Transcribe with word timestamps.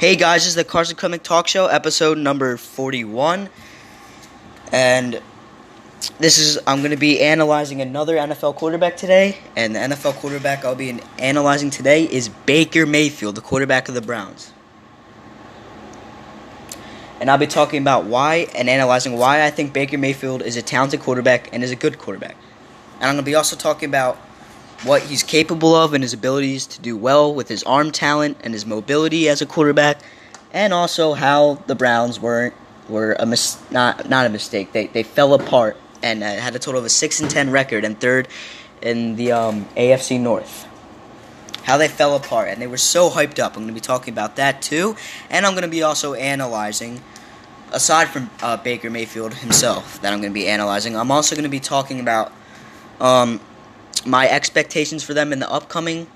Hey 0.00 0.16
guys, 0.16 0.44
this 0.44 0.48
is 0.48 0.54
the 0.54 0.64
Carson 0.64 0.96
Clemens 0.96 1.24
Talk 1.24 1.46
Show, 1.46 1.66
episode 1.66 2.16
number 2.16 2.56
41. 2.56 3.50
And 4.72 5.20
this 6.18 6.38
is, 6.38 6.58
I'm 6.66 6.78
going 6.78 6.92
to 6.92 6.96
be 6.96 7.20
analyzing 7.20 7.82
another 7.82 8.16
NFL 8.16 8.56
quarterback 8.56 8.96
today. 8.96 9.36
And 9.56 9.74
the 9.74 9.80
NFL 9.80 10.14
quarterback 10.14 10.64
I'll 10.64 10.74
be 10.74 10.98
analyzing 11.18 11.68
today 11.68 12.04
is 12.04 12.30
Baker 12.30 12.86
Mayfield, 12.86 13.34
the 13.34 13.42
quarterback 13.42 13.90
of 13.90 13.94
the 13.94 14.00
Browns. 14.00 14.54
And 17.20 17.30
I'll 17.30 17.36
be 17.36 17.46
talking 17.46 17.82
about 17.82 18.06
why 18.06 18.46
and 18.54 18.70
analyzing 18.70 19.18
why 19.18 19.44
I 19.44 19.50
think 19.50 19.74
Baker 19.74 19.98
Mayfield 19.98 20.40
is 20.40 20.56
a 20.56 20.62
talented 20.62 21.00
quarterback 21.00 21.52
and 21.52 21.62
is 21.62 21.72
a 21.72 21.76
good 21.76 21.98
quarterback. 21.98 22.36
And 22.94 23.04
I'm 23.04 23.14
going 23.16 23.24
to 23.26 23.30
be 23.30 23.34
also 23.34 23.54
talking 23.54 23.90
about 23.90 24.16
what 24.82 25.02
he's 25.02 25.22
capable 25.22 25.74
of 25.74 25.92
and 25.94 26.02
his 26.02 26.12
abilities 26.12 26.66
to 26.66 26.80
do 26.80 26.96
well 26.96 27.34
with 27.34 27.48
his 27.48 27.62
arm 27.64 27.90
talent 27.90 28.38
and 28.42 28.54
his 28.54 28.64
mobility 28.64 29.28
as 29.28 29.42
a 29.42 29.46
quarterback, 29.46 30.00
and 30.52 30.72
also 30.72 31.12
how 31.12 31.54
the 31.66 31.74
Browns 31.74 32.18
were 32.18 32.52
were 32.88 33.14
a 33.18 33.26
mis- 33.26 33.58
not 33.70 34.08
not 34.08 34.26
a 34.26 34.28
mistake. 34.28 34.72
They 34.72 34.86
they 34.86 35.02
fell 35.02 35.34
apart 35.34 35.76
and 36.02 36.22
uh, 36.22 36.26
had 36.26 36.56
a 36.56 36.58
total 36.58 36.80
of 36.80 36.86
a 36.86 36.90
six 36.90 37.20
and 37.20 37.30
ten 37.30 37.50
record 37.50 37.84
and 37.84 37.98
third 38.00 38.28
in 38.80 39.16
the 39.16 39.32
um, 39.32 39.66
AFC 39.76 40.18
North. 40.18 40.66
How 41.64 41.76
they 41.76 41.88
fell 41.88 42.16
apart 42.16 42.48
and 42.48 42.60
they 42.60 42.66
were 42.66 42.78
so 42.78 43.10
hyped 43.10 43.38
up. 43.38 43.56
I'm 43.56 43.62
going 43.62 43.68
to 43.68 43.74
be 43.74 43.80
talking 43.80 44.12
about 44.12 44.36
that 44.36 44.62
too, 44.62 44.96
and 45.28 45.44
I'm 45.44 45.52
going 45.52 45.62
to 45.62 45.68
be 45.68 45.82
also 45.82 46.14
analyzing. 46.14 47.02
Aside 47.72 48.08
from 48.08 48.30
uh, 48.42 48.56
Baker 48.56 48.90
Mayfield 48.90 49.32
himself, 49.32 50.02
that 50.02 50.12
I'm 50.12 50.20
going 50.20 50.32
to 50.32 50.34
be 50.34 50.48
analyzing, 50.48 50.96
I'm 50.96 51.12
also 51.12 51.36
going 51.36 51.44
to 51.44 51.48
be 51.48 51.60
talking 51.60 52.00
about 52.00 52.32
um, 53.00 53.40
my 54.06 54.28
expectations 54.28 55.02
for 55.02 55.14
them 55.14 55.32
in 55.32 55.38
the 55.38 55.50
upcoming 55.50 56.06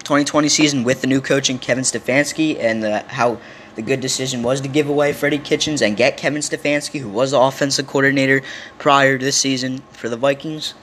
2020 0.00 0.48
season 0.48 0.84
with 0.84 1.00
the 1.00 1.06
new 1.06 1.20
coach 1.20 1.50
and 1.50 1.60
Kevin 1.60 1.84
Stefanski 1.84 2.58
and 2.58 2.82
the, 2.82 3.00
how 3.00 3.38
the 3.74 3.82
good 3.82 4.00
decision 4.00 4.42
was 4.42 4.60
to 4.62 4.68
give 4.68 4.88
away 4.88 5.12
Freddie 5.12 5.38
Kitchens 5.38 5.82
and 5.82 5.96
get 5.96 6.16
Kevin 6.16 6.40
Stefanski, 6.40 7.00
who 7.00 7.08
was 7.08 7.30
the 7.30 7.38
offensive 7.38 7.86
coordinator 7.86 8.42
prior 8.78 9.18
to 9.18 9.24
this 9.24 9.36
season 9.36 9.78
for 9.92 10.08
the 10.08 10.16
Vikings, 10.16 10.74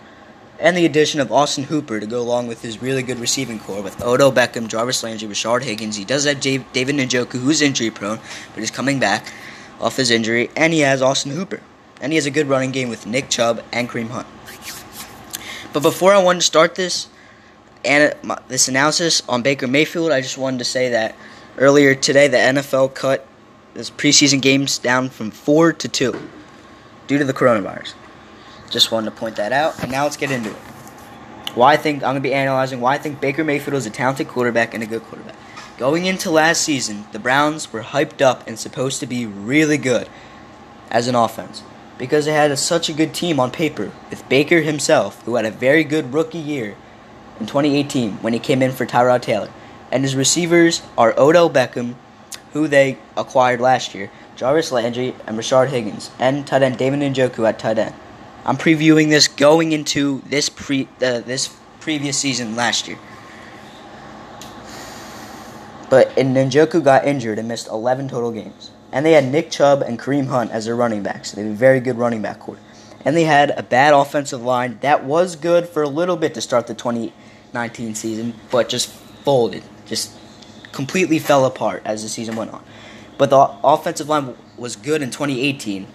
and 0.59 0.77
the 0.77 0.85
addition 0.85 1.19
of 1.19 1.31
Austin 1.31 1.65
Hooper 1.65 1.99
to 1.99 2.05
go 2.05 2.21
along 2.21 2.47
with 2.47 2.61
his 2.61 2.81
really 2.81 3.03
good 3.03 3.19
receiving 3.19 3.59
corps 3.59 3.81
with 3.81 4.01
Odell 4.01 4.31
Beckham, 4.31 4.67
Jarvis 4.67 5.03
Landry, 5.03 5.27
Rashard 5.27 5.63
Higgins. 5.63 5.97
He 5.97 6.05
does 6.05 6.25
have 6.25 6.39
David 6.39 6.95
Njoku, 6.95 7.39
who's 7.39 7.61
injury 7.61 7.91
prone, 7.91 8.19
but 8.53 8.59
he's 8.59 8.71
coming 8.71 8.99
back 8.99 9.33
off 9.81 9.97
his 9.97 10.11
injury, 10.11 10.49
and 10.55 10.71
he 10.71 10.79
has 10.79 11.01
Austin 11.01 11.31
Hooper. 11.31 11.61
And 11.99 12.11
he 12.11 12.15
has 12.15 12.25
a 12.25 12.31
good 12.31 12.47
running 12.47 12.71
game 12.71 12.89
with 12.89 13.05
Nick 13.05 13.29
Chubb 13.29 13.63
and 13.73 13.89
Kareem 13.89 14.09
Hunt. 14.09 14.27
But 15.75 15.83
before 15.83 16.13
I 16.13 16.23
wanted 16.23 16.39
to 16.39 16.45
start 16.45 16.75
this 16.75 17.09
and 17.83 18.13
this 18.47 18.69
analysis 18.69 19.21
on 19.27 19.41
Baker 19.41 19.67
Mayfield, 19.67 20.09
I 20.09 20.21
just 20.21 20.37
wanted 20.37 20.59
to 20.59 20.63
say 20.63 20.91
that 20.91 21.17
earlier 21.57 21.93
today 21.93 22.29
the 22.29 22.37
NFL 22.37 22.93
cut 22.93 23.27
this 23.73 23.91
preseason 23.91 24.41
games 24.41 24.77
down 24.77 25.09
from 25.09 25.31
four 25.31 25.73
to 25.73 25.89
two 25.89 26.29
due 27.07 27.17
to 27.17 27.25
the 27.25 27.33
coronavirus. 27.33 27.93
Just 28.69 28.89
wanted 28.89 29.09
to 29.09 29.17
point 29.17 29.35
that 29.35 29.51
out, 29.51 29.77
and 29.83 29.91
now 29.91 30.03
let's 30.03 30.15
get 30.15 30.31
into 30.31 30.49
it. 30.49 30.55
Why 31.55 31.73
I 31.73 31.75
think 31.75 32.03
I'm 32.03 32.15
to 32.15 32.21
be 32.21 32.33
analyzing 32.33 32.79
why 32.79 32.93
I 32.93 32.97
think 32.97 33.19
Baker 33.19 33.43
Mayfield 33.43 33.75
is 33.75 33.85
a 33.85 33.89
talented 33.89 34.29
quarterback 34.29 34.73
and 34.73 34.81
a 34.81 34.85
good 34.85 35.03
quarterback. 35.03 35.35
Going 35.77 36.05
into 36.05 36.31
last 36.31 36.61
season, 36.61 37.03
the 37.11 37.19
Browns 37.19 37.73
were 37.73 37.81
hyped 37.81 38.21
up 38.21 38.47
and 38.47 38.57
supposed 38.57 39.01
to 39.01 39.07
be 39.07 39.25
really 39.25 39.77
good 39.77 40.07
as 40.89 41.09
an 41.09 41.15
offense 41.15 41.63
because 41.97 42.25
they 42.25 42.33
had 42.33 42.51
a, 42.51 42.57
such 42.57 42.89
a 42.89 42.93
good 42.93 43.13
team 43.13 43.39
on 43.39 43.51
paper 43.51 43.91
with 44.09 44.27
Baker 44.29 44.61
himself, 44.61 45.21
who 45.23 45.35
had 45.35 45.45
a 45.45 45.51
very 45.51 45.83
good 45.83 46.13
rookie 46.13 46.37
year 46.37 46.75
in 47.39 47.45
2018 47.45 48.13
when 48.17 48.33
he 48.33 48.39
came 48.39 48.61
in 48.61 48.71
for 48.71 48.85
Tyrod 48.85 49.21
Taylor. 49.21 49.49
And 49.91 50.03
his 50.03 50.15
receivers 50.15 50.81
are 50.97 51.13
Odell 51.17 51.49
Beckham, 51.49 51.95
who 52.53 52.67
they 52.67 52.97
acquired 53.15 53.61
last 53.61 53.93
year, 53.93 54.11
Jarvis 54.35 54.71
Landry, 54.71 55.15
and 55.27 55.37
Rashard 55.37 55.69
Higgins, 55.69 56.11
and 56.19 56.45
tight 56.45 56.63
end 56.63 56.77
David 56.77 56.99
Njoku 56.99 57.47
at 57.47 57.59
tight 57.59 57.77
end. 57.77 57.95
I'm 58.45 58.57
previewing 58.57 59.09
this 59.09 59.27
going 59.27 59.71
into 59.71 60.21
this 60.27 60.49
pre 60.49 60.87
uh, 61.01 61.21
this 61.21 61.55
previous 61.79 62.17
season 62.17 62.55
last 62.55 62.87
year. 62.87 62.97
But 65.89 66.15
Njoku 66.15 66.83
got 66.83 67.05
injured 67.05 67.39
and 67.39 67.47
missed 67.47 67.67
11 67.67 68.09
total 68.09 68.31
games. 68.31 68.71
And 68.91 69.05
they 69.05 69.11
had 69.11 69.25
Nick 69.25 69.51
Chubb 69.51 69.81
and 69.81 69.99
Kareem 69.99 70.27
Hunt 70.27 70.51
as 70.51 70.65
their 70.65 70.75
running 70.75 71.03
backs. 71.03 71.31
So 71.31 71.35
they 71.35 71.43
had 71.43 71.51
a 71.51 71.55
very 71.55 71.79
good 71.79 71.97
running 71.97 72.21
back 72.21 72.39
corps. 72.39 72.59
And 73.03 73.15
they 73.15 73.25
had 73.25 73.51
a 73.51 73.63
bad 73.63 73.93
offensive 73.93 74.41
line 74.41 74.79
that 74.81 75.03
was 75.03 75.35
good 75.35 75.67
for 75.67 75.83
a 75.83 75.89
little 75.89 76.17
bit 76.17 76.33
to 76.33 76.41
start 76.41 76.67
the 76.67 76.73
2019 76.73 77.93
season, 77.93 78.33
but 78.49 78.69
just 78.69 78.89
folded, 78.89 79.63
just 79.85 80.11
completely 80.71 81.19
fell 81.19 81.45
apart 81.45 81.81
as 81.85 82.03
the 82.03 82.09
season 82.09 82.35
went 82.35 82.51
on. 82.51 82.63
But 83.17 83.29
the 83.29 83.37
offensive 83.63 84.09
line 84.09 84.35
was 84.57 84.75
good 84.75 85.01
in 85.01 85.09
2018, 85.09 85.87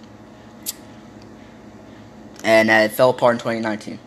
and 2.43 2.69
it 2.69 2.91
fell 2.91 3.09
apart 3.09 3.35
in 3.35 3.39
2019. 3.39 3.99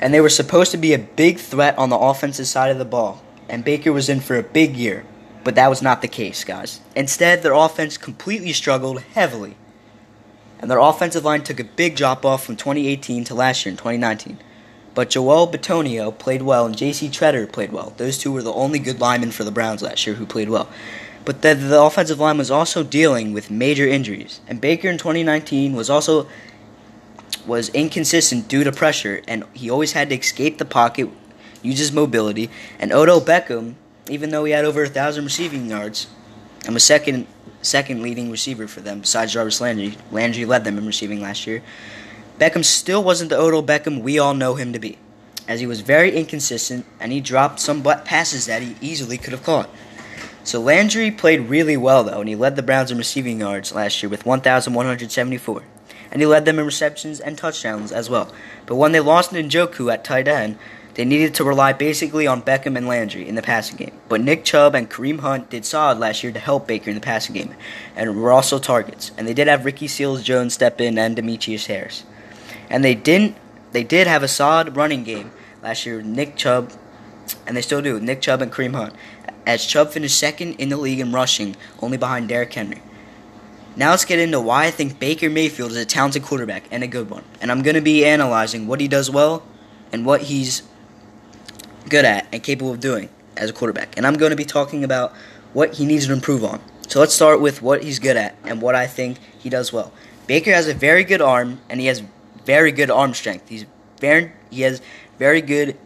And 0.00 0.12
they 0.12 0.20
were 0.20 0.28
supposed 0.28 0.70
to 0.72 0.76
be 0.76 0.92
a 0.92 0.98
big 0.98 1.38
threat 1.38 1.78
on 1.78 1.88
the 1.90 1.96
offensive 1.96 2.46
side 2.46 2.70
of 2.70 2.78
the 2.78 2.84
ball, 2.84 3.22
and 3.48 3.64
Baker 3.64 3.92
was 3.92 4.08
in 4.08 4.20
for 4.20 4.36
a 4.36 4.42
big 4.42 4.76
year. 4.76 5.04
But 5.44 5.54
that 5.56 5.68
was 5.68 5.82
not 5.82 6.00
the 6.02 6.08
case, 6.08 6.42
guys. 6.42 6.80
Instead, 6.96 7.42
their 7.42 7.52
offense 7.52 7.98
completely 7.98 8.52
struggled 8.52 9.02
heavily. 9.02 9.56
And 10.58 10.70
their 10.70 10.78
offensive 10.78 11.24
line 11.24 11.42
took 11.42 11.60
a 11.60 11.64
big 11.64 11.94
drop 11.94 12.24
off 12.24 12.44
from 12.44 12.56
2018 12.56 13.24
to 13.24 13.34
last 13.34 13.64
year 13.66 13.70
in 13.70 13.76
2019. 13.76 14.38
But 14.94 15.10
Joel 15.10 15.48
Bitonio 15.48 16.16
played 16.16 16.42
well 16.42 16.64
and 16.64 16.76
J.C. 16.76 17.08
Tretter 17.08 17.50
played 17.50 17.72
well. 17.72 17.92
Those 17.96 18.16
two 18.16 18.32
were 18.32 18.42
the 18.42 18.52
only 18.52 18.78
good 18.78 19.00
linemen 19.00 19.32
for 19.32 19.44
the 19.44 19.50
Browns 19.50 19.82
last 19.82 20.06
year 20.06 20.16
who 20.16 20.24
played 20.24 20.48
well. 20.48 20.68
But 21.24 21.42
the, 21.42 21.54
the 21.54 21.82
offensive 21.82 22.20
line 22.20 22.38
was 22.38 22.50
also 22.50 22.82
dealing 22.82 23.32
with 23.32 23.50
major 23.50 23.86
injuries. 23.86 24.40
And 24.46 24.60
Baker 24.60 24.88
in 24.88 24.98
2019 24.98 25.74
was 25.74 25.90
also 25.90 26.28
was 27.46 27.68
inconsistent 27.70 28.48
due 28.48 28.64
to 28.64 28.72
pressure, 28.72 29.20
and 29.28 29.44
he 29.52 29.68
always 29.68 29.92
had 29.92 30.08
to 30.08 30.16
escape 30.16 30.56
the 30.56 30.64
pocket, 30.64 31.10
use 31.62 31.78
his 31.78 31.92
mobility. 31.92 32.48
And 32.78 32.90
Odell 32.92 33.20
Beckham 33.20 33.74
even 34.08 34.30
though 34.30 34.44
he 34.44 34.52
had 34.52 34.64
over 34.64 34.82
a 34.82 34.88
thousand 34.88 35.24
receiving 35.24 35.68
yards 35.70 36.06
and 36.64 36.74
was 36.74 36.84
second 36.84 37.26
second 37.62 38.02
leading 38.02 38.30
receiver 38.30 38.68
for 38.68 38.80
them 38.80 39.00
besides 39.00 39.32
Jarvis 39.32 39.60
Landry. 39.60 39.96
Landry 40.12 40.44
led 40.44 40.64
them 40.64 40.76
in 40.78 40.86
receiving 40.86 41.20
last 41.20 41.46
year. 41.46 41.62
Beckham 42.38 42.64
still 42.64 43.02
wasn't 43.02 43.30
the 43.30 43.38
Odell 43.38 43.62
Beckham 43.62 44.02
we 44.02 44.18
all 44.18 44.34
know 44.34 44.54
him 44.54 44.72
to 44.72 44.78
be, 44.78 44.98
as 45.48 45.60
he 45.60 45.66
was 45.66 45.80
very 45.80 46.14
inconsistent 46.14 46.84
and 47.00 47.12
he 47.12 47.20
dropped 47.20 47.60
some 47.60 47.82
passes 47.82 48.46
that 48.46 48.62
he 48.62 48.76
easily 48.80 49.16
could 49.16 49.32
have 49.32 49.44
caught. 49.44 49.70
So 50.42 50.60
Landry 50.60 51.10
played 51.10 51.48
really 51.48 51.76
well 51.76 52.04
though, 52.04 52.20
and 52.20 52.28
he 52.28 52.36
led 52.36 52.56
the 52.56 52.62
Browns 52.62 52.90
in 52.90 52.98
receiving 52.98 53.40
yards 53.40 53.74
last 53.74 54.02
year 54.02 54.10
with 54.10 54.26
1,174, 54.26 55.62
and 56.10 56.20
he 56.20 56.26
led 56.26 56.44
them 56.44 56.58
in 56.58 56.66
receptions 56.66 57.18
and 57.18 57.38
touchdowns 57.38 57.90
as 57.90 58.10
well. 58.10 58.30
But 58.66 58.76
when 58.76 58.92
they 58.92 59.00
lost 59.00 59.32
Njoku 59.32 59.90
at 59.90 60.04
tight 60.04 60.28
end, 60.28 60.58
they 60.94 61.04
needed 61.04 61.34
to 61.34 61.44
rely 61.44 61.72
basically 61.72 62.26
on 62.26 62.42
Beckham 62.42 62.76
and 62.76 62.86
Landry 62.86 63.28
in 63.28 63.34
the 63.34 63.42
passing 63.42 63.76
game. 63.76 63.92
But 64.08 64.20
Nick 64.20 64.44
Chubb 64.44 64.74
and 64.74 64.88
Kareem 64.90 65.20
Hunt 65.20 65.50
did 65.50 65.64
solid 65.64 65.98
last 65.98 66.22
year 66.22 66.32
to 66.32 66.38
help 66.38 66.66
Baker 66.66 66.90
in 66.90 66.94
the 66.94 67.00
passing 67.00 67.34
game, 67.34 67.54
and 67.96 68.20
were 68.20 68.32
also 68.32 68.58
targets. 68.58 69.10
And 69.18 69.26
they 69.26 69.34
did 69.34 69.48
have 69.48 69.64
Ricky 69.64 69.88
Seals 69.88 70.22
Jones 70.22 70.54
step 70.54 70.80
in 70.80 70.98
and 70.98 71.16
Demetrius 71.16 71.66
Harris. 71.66 72.04
And 72.70 72.84
they 72.84 72.94
didn't 72.94 73.36
they 73.74 73.82
did 73.82 74.06
have 74.06 74.22
a 74.22 74.28
solid 74.28 74.76
running 74.76 75.02
game 75.02 75.32
last 75.60 75.84
year 75.84 75.96
with 75.96 76.06
Nick 76.06 76.36
Chubb, 76.36 76.72
and 77.44 77.56
they 77.56 77.60
still 77.60 77.82
do, 77.82 77.98
Nick 77.98 78.20
Chubb 78.20 78.40
and 78.40 78.52
Kareem 78.52 78.76
Hunt. 78.76 78.94
As 79.44 79.66
Chubb 79.66 79.90
finished 79.90 80.16
second 80.16 80.54
in 80.60 80.68
the 80.68 80.76
league 80.76 81.00
in 81.00 81.10
rushing, 81.10 81.56
only 81.82 81.96
behind 81.96 82.28
Derrick 82.28 82.52
Henry. 82.52 82.80
Now 83.74 83.90
let's 83.90 84.04
get 84.04 84.20
into 84.20 84.40
why 84.40 84.66
I 84.66 84.70
think 84.70 85.00
Baker 85.00 85.28
Mayfield 85.28 85.72
is 85.72 85.76
a 85.76 85.84
talented 85.84 86.22
quarterback 86.22 86.62
and 86.70 86.84
a 86.84 86.86
good 86.86 87.10
one. 87.10 87.24
And 87.40 87.50
I'm 87.50 87.62
going 87.62 87.74
to 87.74 87.80
be 87.80 88.04
analyzing 88.04 88.68
what 88.68 88.80
he 88.80 88.86
does 88.86 89.10
well 89.10 89.42
and 89.90 90.06
what 90.06 90.22
he's 90.22 90.62
good 91.88 92.04
at 92.04 92.26
and 92.32 92.42
capable 92.42 92.72
of 92.72 92.80
doing 92.80 93.08
as 93.36 93.50
a 93.50 93.52
quarterback. 93.52 93.96
And 93.96 94.06
I'm 94.06 94.14
going 94.14 94.30
to 94.30 94.36
be 94.36 94.44
talking 94.44 94.84
about 94.84 95.12
what 95.52 95.74
he 95.74 95.84
needs 95.84 96.06
to 96.06 96.12
improve 96.12 96.44
on. 96.44 96.60
So 96.88 97.00
let's 97.00 97.14
start 97.14 97.40
with 97.40 97.62
what 97.62 97.82
he's 97.82 97.98
good 97.98 98.16
at 98.16 98.36
and 98.44 98.60
what 98.60 98.74
I 98.74 98.86
think 98.86 99.18
he 99.38 99.48
does 99.48 99.72
well. 99.72 99.92
Baker 100.26 100.52
has 100.52 100.68
a 100.68 100.74
very 100.74 101.04
good 101.04 101.20
arm 101.20 101.60
and 101.68 101.80
he 101.80 101.86
has 101.86 102.02
very 102.44 102.72
good 102.72 102.90
arm 102.90 103.14
strength. 103.14 103.48
He's 103.48 103.66
very 104.00 104.32
he 104.50 104.62
has 104.62 104.80
very 105.18 105.40
good 105.40 105.76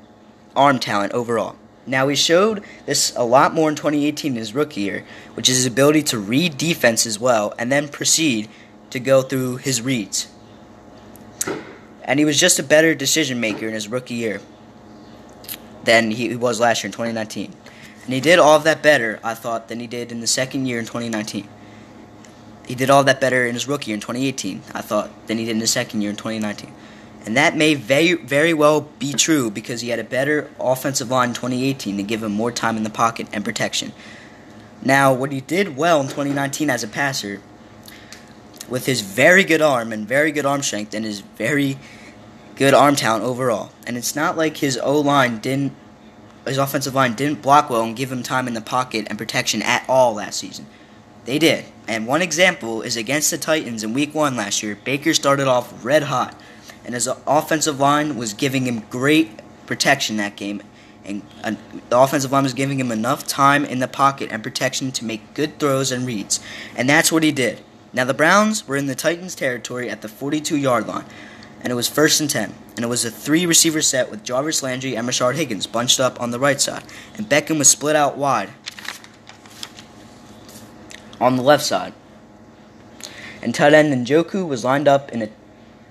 arm 0.56 0.78
talent 0.78 1.12
overall. 1.12 1.56
Now 1.86 2.08
he 2.08 2.16
showed 2.16 2.62
this 2.84 3.14
a 3.16 3.24
lot 3.24 3.54
more 3.54 3.70
in 3.70 3.76
2018 3.76 4.32
in 4.32 4.38
his 4.38 4.54
rookie 4.54 4.82
year, 4.82 5.04
which 5.34 5.48
is 5.48 5.58
his 5.58 5.66
ability 5.66 6.02
to 6.04 6.18
read 6.18 6.58
defense 6.58 7.06
as 7.06 7.18
well 7.18 7.54
and 7.58 7.72
then 7.72 7.88
proceed 7.88 8.48
to 8.90 9.00
go 9.00 9.22
through 9.22 9.56
his 9.56 9.80
reads. 9.80 10.28
And 12.04 12.18
he 12.18 12.24
was 12.24 12.38
just 12.38 12.58
a 12.58 12.62
better 12.62 12.94
decision 12.94 13.40
maker 13.40 13.66
in 13.68 13.74
his 13.74 13.88
rookie 13.88 14.14
year 14.14 14.40
than 15.84 16.10
he 16.10 16.36
was 16.36 16.60
last 16.60 16.82
year 16.82 16.88
in 16.88 16.92
2019. 16.92 17.52
And 18.04 18.14
he 18.14 18.20
did 18.20 18.38
all 18.38 18.56
of 18.56 18.64
that 18.64 18.82
better, 18.82 19.20
I 19.22 19.34
thought, 19.34 19.68
than 19.68 19.80
he 19.80 19.86
did 19.86 20.10
in 20.10 20.20
the 20.20 20.26
second 20.26 20.66
year 20.66 20.78
in 20.78 20.86
2019. 20.86 21.46
He 22.66 22.74
did 22.74 22.90
all 22.90 23.04
that 23.04 23.20
better 23.20 23.46
in 23.46 23.54
his 23.54 23.66
rookie 23.66 23.90
year 23.90 23.94
in 23.94 24.00
2018, 24.00 24.62
I 24.74 24.80
thought, 24.80 25.10
than 25.26 25.38
he 25.38 25.44
did 25.44 25.52
in 25.52 25.58
the 25.58 25.66
second 25.66 26.02
year 26.02 26.10
in 26.10 26.16
2019. 26.16 26.72
And 27.26 27.36
that 27.36 27.56
may 27.56 27.74
very, 27.74 28.14
very 28.14 28.54
well 28.54 28.82
be 28.98 29.12
true 29.12 29.50
because 29.50 29.80
he 29.80 29.88
had 29.90 29.98
a 29.98 30.04
better 30.04 30.50
offensive 30.58 31.10
line 31.10 31.30
in 31.30 31.34
2018 31.34 31.96
to 31.96 32.02
give 32.02 32.22
him 32.22 32.32
more 32.32 32.52
time 32.52 32.76
in 32.76 32.84
the 32.84 32.90
pocket 32.90 33.26
and 33.32 33.44
protection. 33.44 33.92
Now, 34.82 35.12
what 35.12 35.32
he 35.32 35.40
did 35.40 35.76
well 35.76 36.00
in 36.00 36.06
2019 36.06 36.70
as 36.70 36.84
a 36.84 36.88
passer, 36.88 37.40
with 38.68 38.86
his 38.86 39.00
very 39.00 39.44
good 39.44 39.62
arm 39.62 39.92
and 39.92 40.06
very 40.06 40.30
good 40.30 40.46
arm 40.46 40.62
strength 40.62 40.94
and 40.94 41.04
his 41.04 41.20
very 41.20 41.78
good 42.58 42.74
arm 42.74 42.96
talent 42.96 43.24
overall. 43.24 43.70
And 43.86 43.96
it's 43.96 44.14
not 44.14 44.36
like 44.36 44.58
his 44.58 44.76
O 44.76 45.00
line 45.00 45.38
didn't, 45.38 45.72
his 46.44 46.58
offensive 46.58 46.94
line 46.94 47.14
didn't 47.14 47.40
block 47.40 47.70
well 47.70 47.82
and 47.82 47.96
give 47.96 48.12
him 48.12 48.22
time 48.22 48.48
in 48.48 48.54
the 48.54 48.60
pocket 48.60 49.06
and 49.08 49.16
protection 49.16 49.62
at 49.62 49.88
all 49.88 50.14
last 50.14 50.40
season. 50.40 50.66
They 51.24 51.38
did. 51.38 51.66
And 51.86 52.06
one 52.06 52.20
example 52.20 52.82
is 52.82 52.96
against 52.96 53.30
the 53.30 53.38
Titans 53.38 53.84
in 53.84 53.94
week 53.94 54.14
one 54.14 54.36
last 54.36 54.62
year. 54.62 54.76
Baker 54.82 55.14
started 55.14 55.46
off 55.46 55.84
red 55.84 56.04
hot, 56.04 56.34
and 56.84 56.94
his 56.94 57.08
offensive 57.26 57.78
line 57.78 58.16
was 58.16 58.34
giving 58.34 58.64
him 58.64 58.80
great 58.90 59.40
protection 59.66 60.16
that 60.16 60.36
game. 60.36 60.62
And 61.04 61.22
the 61.88 61.98
offensive 61.98 62.32
line 62.32 62.42
was 62.42 62.54
giving 62.54 62.80
him 62.80 62.90
enough 62.90 63.26
time 63.26 63.64
in 63.64 63.78
the 63.78 63.88
pocket 63.88 64.30
and 64.32 64.42
protection 64.42 64.90
to 64.92 65.04
make 65.04 65.32
good 65.32 65.58
throws 65.58 65.92
and 65.92 66.06
reads. 66.06 66.40
And 66.76 66.88
that's 66.88 67.12
what 67.12 67.22
he 67.22 67.32
did. 67.32 67.60
Now, 67.92 68.04
the 68.04 68.14
Browns 68.14 68.68
were 68.68 68.76
in 68.76 68.86
the 68.86 68.94
Titans' 68.94 69.34
territory 69.34 69.88
at 69.88 70.02
the 70.02 70.08
42 70.08 70.56
yard 70.56 70.86
line, 70.86 71.06
and 71.62 71.72
it 71.72 71.76
was 71.76 71.88
first 71.88 72.20
and 72.20 72.30
10. 72.30 72.54
And 72.76 72.84
it 72.84 72.88
was 72.88 73.04
a 73.04 73.10
three 73.10 73.46
receiver 73.46 73.82
set 73.82 74.10
with 74.10 74.22
Jarvis 74.24 74.62
Landry 74.62 74.96
and 74.96 75.08
Rashard 75.08 75.34
Higgins 75.34 75.66
bunched 75.66 75.98
up 75.98 76.20
on 76.20 76.30
the 76.30 76.38
right 76.38 76.60
side, 76.60 76.84
and 77.16 77.28
Beckham 77.28 77.58
was 77.58 77.68
split 77.68 77.96
out 77.96 78.16
wide 78.16 78.50
on 81.20 81.36
the 81.36 81.42
left 81.42 81.64
side. 81.64 81.92
And 83.42 83.54
tight 83.54 83.74
end 83.74 84.06
Njoku 84.06 84.46
was 84.46 84.64
lined 84.64 84.88
up 84.88 85.10
in 85.10 85.22
a 85.22 85.28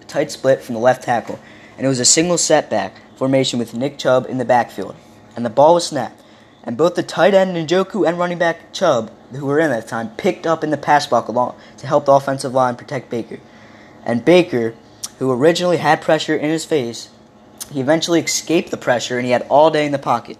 tight 0.07 0.31
split 0.31 0.61
from 0.61 0.75
the 0.75 0.81
left 0.81 1.03
tackle, 1.03 1.39
and 1.77 1.85
it 1.85 1.89
was 1.89 1.99
a 1.99 2.05
single 2.05 2.37
setback 2.37 2.95
formation 3.17 3.59
with 3.59 3.73
Nick 3.73 3.97
Chubb 3.97 4.25
in 4.27 4.37
the 4.37 4.45
backfield. 4.45 4.95
And 5.35 5.45
the 5.45 5.49
ball 5.49 5.75
was 5.75 5.87
snapped, 5.87 6.21
and 6.63 6.77
both 6.77 6.95
the 6.95 7.03
tight 7.03 7.33
end 7.33 7.55
Njoku 7.55 8.07
and 8.07 8.17
running 8.17 8.37
back 8.37 8.73
Chubb, 8.73 9.11
who 9.31 9.45
were 9.45 9.59
in 9.59 9.71
at 9.71 9.83
the 9.83 9.89
time, 9.89 10.09
picked 10.15 10.47
up 10.47 10.63
in 10.63 10.69
the 10.69 10.77
pass 10.77 11.05
block 11.05 11.27
along 11.27 11.55
to 11.77 11.87
help 11.87 12.05
the 12.05 12.13
offensive 12.13 12.53
line 12.53 12.75
protect 12.75 13.09
Baker. 13.09 13.39
And 14.05 14.23
Baker, 14.23 14.73
who 15.19 15.31
originally 15.31 15.77
had 15.77 16.01
pressure 16.01 16.35
in 16.35 16.49
his 16.49 16.65
face, 16.65 17.09
he 17.71 17.81
eventually 17.81 18.19
escaped 18.21 18.71
the 18.71 18.77
pressure 18.77 19.17
and 19.17 19.25
he 19.25 19.31
had 19.31 19.45
all 19.49 19.71
day 19.71 19.85
in 19.85 19.91
the 19.91 19.99
pocket. 19.99 20.37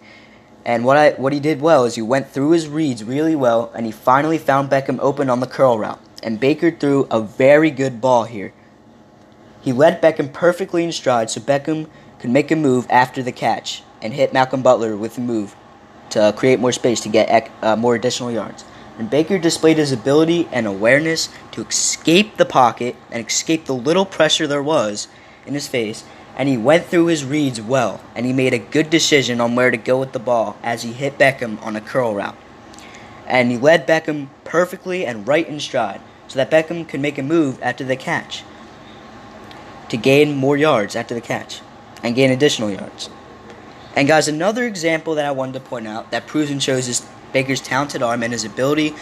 And 0.65 0.83
what 0.83 0.97
I 0.97 1.11
what 1.11 1.31
he 1.31 1.39
did 1.39 1.61
well 1.61 1.85
is 1.85 1.95
he 1.95 2.01
went 2.01 2.29
through 2.29 2.51
his 2.51 2.67
reads 2.67 3.01
really 3.01 3.35
well, 3.35 3.71
and 3.73 3.85
he 3.85 3.91
finally 3.91 4.37
found 4.37 4.69
Beckham 4.69 4.99
open 4.99 5.29
on 5.29 5.39
the 5.39 5.47
curl 5.47 5.79
route. 5.79 5.99
And 6.21 6.41
Baker 6.41 6.71
threw 6.71 7.07
a 7.09 7.21
very 7.21 7.71
good 7.71 8.01
ball 8.01 8.25
here. 8.25 8.53
He 9.61 9.71
led 9.71 10.01
Beckham 10.01 10.33
perfectly 10.33 10.83
in 10.83 10.91
stride, 10.91 11.29
so 11.29 11.39
Beckham 11.39 11.89
could 12.19 12.31
make 12.31 12.51
a 12.51 12.55
move 12.55 12.85
after 12.89 13.23
the 13.23 13.31
catch 13.31 13.83
and 14.01 14.13
hit 14.13 14.33
Malcolm 14.33 14.61
Butler 14.61 14.97
with 14.97 15.17
a 15.17 15.21
move 15.21 15.55
to 16.09 16.33
create 16.35 16.59
more 16.59 16.71
space 16.73 16.99
to 17.01 17.09
get 17.09 17.49
uh, 17.61 17.75
more 17.77 17.95
additional 17.95 18.31
yards. 18.31 18.65
And 18.97 19.09
Baker 19.09 19.37
displayed 19.37 19.77
his 19.77 19.91
ability 19.91 20.47
and 20.51 20.65
awareness 20.65 21.29
to 21.51 21.61
escape 21.61 22.37
the 22.37 22.45
pocket 22.45 22.95
and 23.11 23.25
escape 23.25 23.65
the 23.65 23.75
little 23.75 24.05
pressure 24.05 24.47
there 24.47 24.63
was 24.63 25.07
in 25.45 25.53
his 25.53 25.67
face 25.67 26.03
and 26.37 26.47
he 26.47 26.55
went 26.55 26.85
through 26.85 27.07
his 27.07 27.25
reads 27.25 27.59
well, 27.59 27.99
and 28.15 28.23
he 28.23 28.31
made 28.31 28.53
a 28.53 28.59
good 28.59 28.91
decision 28.91 29.41
on 29.41 29.55
where 29.55 29.71
to 29.71 29.77
go 29.77 29.99
with 29.99 30.11
the 30.11 30.19
ball 30.19 30.55
as 30.61 30.83
he 30.83 30.93
hit 30.93 31.17
Beckham 31.17 31.59
on 31.63 31.75
a 31.75 31.81
curl 31.81 32.13
route. 32.13 32.37
And 33.25 33.49
he 33.49 33.57
led 33.57 33.87
Beckham 33.87 34.29
perfectly 34.43 35.03
and 35.03 35.27
right 35.27 35.47
in 35.47 35.59
stride, 35.59 35.99
so 36.27 36.37
that 36.37 36.51
Beckham 36.51 36.87
could 36.87 36.99
make 36.99 37.17
a 37.17 37.23
move 37.23 37.59
after 37.63 37.83
the 37.83 37.95
catch 37.95 38.43
to 39.89 39.97
gain 39.97 40.35
more 40.35 40.55
yards 40.55 40.95
after 40.95 41.15
the 41.15 41.21
catch 41.21 41.61
and 42.03 42.13
gain 42.13 42.29
additional 42.29 42.69
yards. 42.69 43.09
And 43.95 44.07
guys, 44.07 44.27
another 44.27 44.65
example 44.65 45.15
that 45.15 45.25
I 45.25 45.31
wanted 45.31 45.53
to 45.53 45.59
point 45.61 45.87
out 45.87 46.11
that 46.11 46.27
proves 46.27 46.51
and 46.51 46.61
shows 46.61 46.85
his 46.85 46.99
Baker's 47.33 47.61
talented 47.61 48.01
arm 48.01 48.23
and 48.23 48.33
his 48.33 48.45
ability 48.45 48.93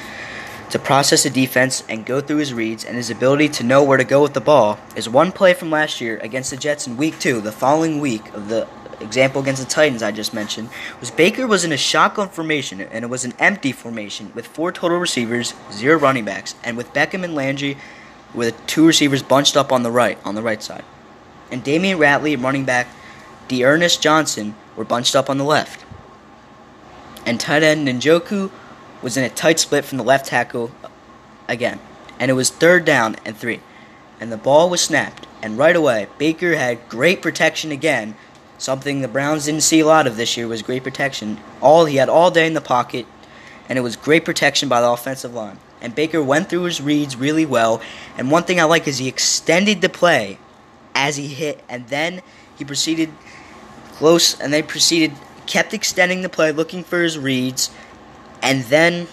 to 0.69 0.79
process 0.79 1.25
a 1.25 1.29
defense 1.29 1.83
and 1.87 2.05
go 2.05 2.19
through 2.21 2.37
his 2.37 2.53
reads 2.53 2.83
and 2.83 2.95
his 2.95 3.09
ability 3.09 3.49
to 3.49 3.63
know 3.63 3.83
where 3.83 3.97
to 3.97 4.03
go 4.03 4.21
with 4.21 4.33
the 4.33 4.41
ball 4.41 4.79
is 4.95 5.07
one 5.07 5.31
play 5.31 5.53
from 5.53 5.69
last 5.69 6.01
year 6.01 6.17
against 6.17 6.51
the 6.51 6.57
Jets 6.57 6.87
in 6.87 6.97
week 6.97 7.19
two, 7.19 7.39
the 7.39 7.51
following 7.51 7.99
week 7.99 8.33
of 8.33 8.49
the 8.49 8.67
example 8.99 9.41
against 9.41 9.61
the 9.61 9.69
Titans 9.69 10.01
I 10.01 10.11
just 10.11 10.33
mentioned, 10.33 10.69
was 10.99 11.11
Baker 11.11 11.47
was 11.47 11.63
in 11.63 11.71
a 11.71 11.77
shotgun 11.77 12.29
formation 12.29 12.81
and 12.81 13.03
it 13.03 13.09
was 13.09 13.25
an 13.25 13.33
empty 13.39 13.71
formation 13.71 14.31
with 14.33 14.47
four 14.47 14.71
total 14.71 14.97
receivers, 14.97 15.53
zero 15.71 15.99
running 15.99 16.25
backs, 16.25 16.55
and 16.63 16.77
with 16.77 16.93
Beckham 16.93 17.23
and 17.23 17.35
Landry 17.35 17.77
with 18.33 18.65
two 18.65 18.85
receivers 18.85 19.23
bunched 19.23 19.55
up 19.55 19.71
on 19.71 19.83
the 19.83 19.91
right, 19.91 20.17
on 20.25 20.35
the 20.35 20.41
right 20.41 20.61
side. 20.61 20.83
And 21.51 21.63
Damion 21.63 21.97
Ratley, 21.97 22.41
running 22.41 22.65
back, 22.65 22.87
D'Ernest 23.47 24.01
Johnson 24.01 24.55
were 24.75 24.83
bunched 24.83 25.15
up 25.15 25.29
on 25.29 25.37
the 25.37 25.43
left. 25.43 25.85
And 27.25 27.39
tight 27.39 27.63
end 27.63 27.87
Njoku 27.87 28.51
was 29.01 29.17
in 29.17 29.23
a 29.23 29.29
tight 29.29 29.59
split 29.59 29.85
from 29.85 29.97
the 29.97 30.03
left 30.03 30.27
tackle 30.27 30.71
again, 31.47 31.79
and 32.19 32.29
it 32.29 32.35
was 32.35 32.49
third 32.49 32.85
down 32.85 33.15
and 33.25 33.35
three. 33.35 33.61
And 34.19 34.31
the 34.31 34.37
ball 34.37 34.69
was 34.69 34.81
snapped, 34.81 35.27
and 35.41 35.57
right 35.57 35.75
away, 35.75 36.07
Baker 36.17 36.55
had 36.55 36.87
great 36.87 37.21
protection 37.21 37.71
again. 37.71 38.15
Something 38.57 39.01
the 39.01 39.07
Browns 39.07 39.45
didn't 39.45 39.61
see 39.61 39.81
a 39.81 39.85
lot 39.85 40.07
of 40.07 40.17
this 40.17 40.37
year 40.37 40.47
was 40.47 40.61
great 40.61 40.83
protection. 40.83 41.39
All 41.61 41.85
he 41.85 41.97
had 41.97 42.09
all 42.09 42.31
day 42.31 42.47
in 42.47 42.53
the 42.53 42.61
pocket, 42.61 43.05
and 43.67 43.77
it 43.77 43.81
was 43.81 43.95
great 43.95 44.23
protection 44.23 44.69
by 44.69 44.81
the 44.81 44.89
offensive 44.89 45.33
line. 45.33 45.59
And 45.81 45.93
Baker 45.93 46.23
went 46.23 46.49
through 46.49 46.63
his 46.63 46.81
reads 46.81 47.15
really 47.15 47.45
well. 47.45 47.81
And 48.17 48.31
one 48.31 48.43
thing 48.43 48.59
I 48.59 48.63
like 48.63 48.87
is 48.87 48.97
he 48.97 49.07
extended 49.07 49.81
the 49.81 49.89
play 49.89 50.39
as 50.95 51.17
he 51.17 51.27
hit, 51.27 51.63
and 51.67 51.87
then 51.89 52.21
he 52.57 52.63
proceeded 52.63 53.11
close, 53.93 54.39
and 54.39 54.53
they 54.53 54.61
proceeded 54.61 55.11
kept 55.45 55.73
extending 55.73 56.21
the 56.21 56.29
play, 56.29 56.51
looking 56.51 56.83
for 56.83 57.01
his 57.01 57.17
reads, 57.17 57.69
and 58.41 58.63
then 58.65 59.07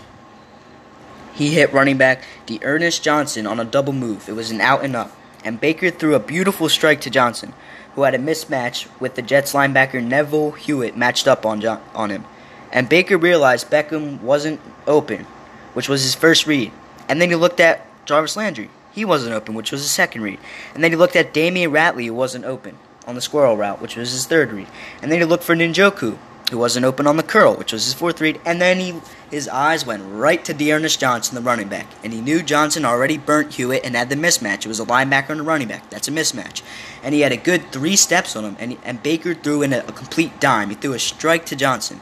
he 1.35 1.55
hit 1.55 1.73
running 1.73 1.97
back 1.97 2.25
D'Ernest 2.47 3.03
Johnson 3.03 3.47
on 3.47 3.59
a 3.59 3.65
double 3.65 3.93
move. 3.93 4.29
It 4.29 4.33
was 4.33 4.51
an 4.51 4.61
out 4.61 4.85
and 4.85 4.95
up. 4.95 5.17
And 5.45 5.61
Baker 5.61 5.91
threw 5.91 6.15
a 6.15 6.21
beautiful 6.21 6.69
strike 6.69 7.01
to 7.03 7.11
Johnson, 7.11 7.53
who 7.95 8.03
had 8.03 8.15
a 8.15 8.19
mismatch 8.19 8.87
with 9.01 9.15
the 9.15 9.23
Jets 9.23 9.53
linebacker 9.53 10.03
Neville 10.03 10.53
Hewitt 10.53 10.97
matched 10.97 11.27
up 11.27 11.45
on, 11.45 11.61
John- 11.61 11.83
on 11.95 12.11
him. 12.11 12.25
And 12.71 12.89
Baker 12.89 13.19
realized 13.19 13.71
Beckham 13.71 14.21
wasn't 14.21 14.61
open, 14.87 15.27
which 15.75 15.89
was 15.89 16.03
his 16.03 16.15
first 16.15 16.47
read. 16.47 16.71
And 17.09 17.21
then 17.21 17.29
he 17.29 17.37
looked 17.37 17.61
at 17.61 17.87
Jarvis 18.07 18.37
Landry. 18.37 18.71
He 18.93 19.05
wasn't 19.05 19.35
open, 19.35 19.55
which 19.55 19.73
was 19.73 19.83
his 19.83 19.91
second 19.91 20.23
read. 20.23 20.39
And 20.75 20.85
then 20.85 20.93
he 20.93 20.97
looked 20.97 21.17
at 21.17 21.35
Damion 21.35 21.71
Ratley, 21.71 22.07
who 22.07 22.15
wasn't 22.15 22.45
open 22.45 22.79
on 23.07 23.15
the 23.15 23.21
squirrel 23.21 23.57
route, 23.57 23.81
which 23.81 23.97
was 23.97 24.13
his 24.13 24.27
third 24.27 24.53
read. 24.53 24.69
And 25.01 25.11
then 25.11 25.19
he 25.19 25.25
looked 25.25 25.45
for 25.45 25.55
Njoku, 25.55 26.19
who 26.51 26.59
wasn't 26.59 26.85
open 26.85 27.07
on 27.07 27.17
the 27.17 27.23
curl, 27.23 27.55
which 27.55 27.73
was 27.73 27.85
his 27.85 27.95
fourth 27.95 28.21
read. 28.21 28.41
And 28.45 28.61
then 28.61 28.79
he 28.79 29.01
his 29.31 29.49
eyes 29.49 29.87
went 29.87 30.03
right 30.05 30.45
to 30.45 30.53
D'Ernest 30.53 31.01
Johnson, 31.01 31.35
the 31.35 31.41
running 31.41 31.69
back, 31.69 31.87
and 32.05 32.13
he 32.13 32.21
knew 32.21 32.43
Johnson 32.43 32.85
already 32.85 33.17
burnt 33.17 33.55
Hewitt 33.55 33.83
and 33.83 33.97
had 33.97 34.11
the 34.11 34.15
mismatch. 34.15 34.67
It 34.67 34.67
was 34.67 34.79
a 34.79 34.85
linebacker 34.85 35.31
and 35.31 35.41
a 35.41 35.43
running 35.43 35.69
back. 35.69 35.89
That's 35.89 36.07
a 36.07 36.11
mismatch. 36.11 36.61
And 37.03 37.15
he 37.15 37.23
had 37.23 37.33
a 37.33 37.39
good 37.39 37.73
three 37.73 37.97
steps 37.97 38.37
on 38.37 38.45
him, 38.45 38.57
and, 38.61 38.77
and 38.85 39.03
Baker 39.03 39.33
threw 39.33 39.63
in 39.63 39.73
a, 39.73 39.79
a 39.79 39.93
complete 39.93 40.39
dime. 40.39 40.69
He 40.69 40.75
threw 40.75 40.93
a 40.93 40.99
strike 40.99 41.47
to 41.47 41.57
Johnson. 41.57 42.01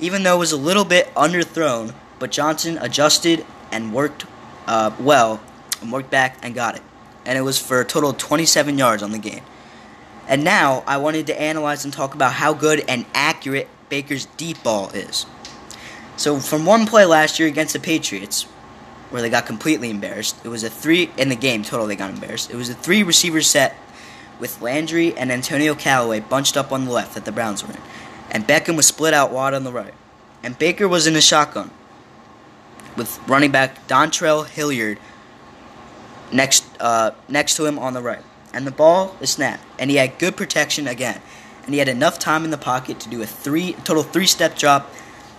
Even 0.00 0.24
though 0.24 0.34
it 0.34 0.40
was 0.40 0.50
a 0.50 0.56
little 0.56 0.84
bit 0.84 1.14
underthrown, 1.14 1.94
but 2.18 2.32
Johnson 2.32 2.78
adjusted 2.78 3.46
and 3.70 3.94
worked 3.94 4.26
uh, 4.66 4.90
well, 4.98 5.40
and 5.80 5.92
worked 5.92 6.10
back 6.10 6.36
and 6.42 6.52
got 6.52 6.74
it. 6.74 6.82
And 7.24 7.38
it 7.38 7.42
was 7.42 7.58
for 7.60 7.80
a 7.80 7.84
total 7.84 8.10
of 8.10 8.18
27 8.18 8.76
yards 8.76 9.04
on 9.04 9.12
the 9.12 9.18
game. 9.18 9.42
And 10.28 10.42
now 10.42 10.82
I 10.86 10.96
wanted 10.96 11.26
to 11.28 11.40
analyze 11.40 11.84
and 11.84 11.92
talk 11.92 12.14
about 12.14 12.32
how 12.32 12.52
good 12.52 12.84
and 12.88 13.06
accurate 13.14 13.68
Baker's 13.88 14.26
deep 14.36 14.62
ball 14.62 14.90
is. 14.90 15.26
So 16.16 16.38
from 16.38 16.66
one 16.66 16.86
play 16.86 17.04
last 17.04 17.38
year 17.38 17.48
against 17.48 17.74
the 17.74 17.80
Patriots, 17.80 18.44
where 19.10 19.22
they 19.22 19.30
got 19.30 19.46
completely 19.46 19.90
embarrassed, 19.90 20.36
it 20.44 20.48
was 20.48 20.64
a 20.64 20.70
three 20.70 21.10
in 21.16 21.28
the 21.28 21.36
game 21.36 21.62
total. 21.62 21.86
They 21.86 21.96
got 21.96 22.10
embarrassed. 22.10 22.50
It 22.50 22.56
was 22.56 22.68
a 22.68 22.74
three 22.74 23.02
receiver 23.02 23.40
set 23.40 23.76
with 24.40 24.60
Landry 24.60 25.16
and 25.16 25.30
Antonio 25.30 25.74
Callaway 25.74 26.20
bunched 26.20 26.56
up 26.56 26.72
on 26.72 26.84
the 26.84 26.90
left 26.90 27.14
that 27.14 27.24
the 27.24 27.32
Browns 27.32 27.66
were 27.66 27.72
in, 27.72 27.80
and 28.30 28.46
Beckham 28.46 28.76
was 28.76 28.86
split 28.86 29.14
out 29.14 29.30
wide 29.30 29.54
on 29.54 29.64
the 29.64 29.72
right, 29.72 29.94
and 30.42 30.58
Baker 30.58 30.88
was 30.88 31.06
in 31.06 31.16
a 31.16 31.20
shotgun 31.20 31.70
with 32.96 33.18
running 33.28 33.50
back 33.50 33.86
Dontrell 33.86 34.46
Hilliard 34.46 34.98
next 36.32 36.64
uh, 36.80 37.12
next 37.28 37.56
to 37.56 37.64
him 37.66 37.78
on 37.78 37.94
the 37.94 38.02
right, 38.02 38.22
and 38.56 38.66
the 38.66 38.72
ball 38.72 39.14
is 39.20 39.30
snapped, 39.30 39.62
and 39.78 39.90
he 39.90 39.98
had 39.98 40.18
good 40.18 40.34
protection 40.34 40.88
again, 40.88 41.20
and 41.64 41.74
he 41.74 41.78
had 41.78 41.88
enough 41.88 42.18
time 42.18 42.42
in 42.42 42.50
the 42.50 42.56
pocket 42.56 42.98
to 43.00 43.08
do 43.10 43.20
a 43.20 43.26
three 43.26 43.74
total 43.84 44.02
three 44.02 44.26
step 44.26 44.56
drop 44.56 44.90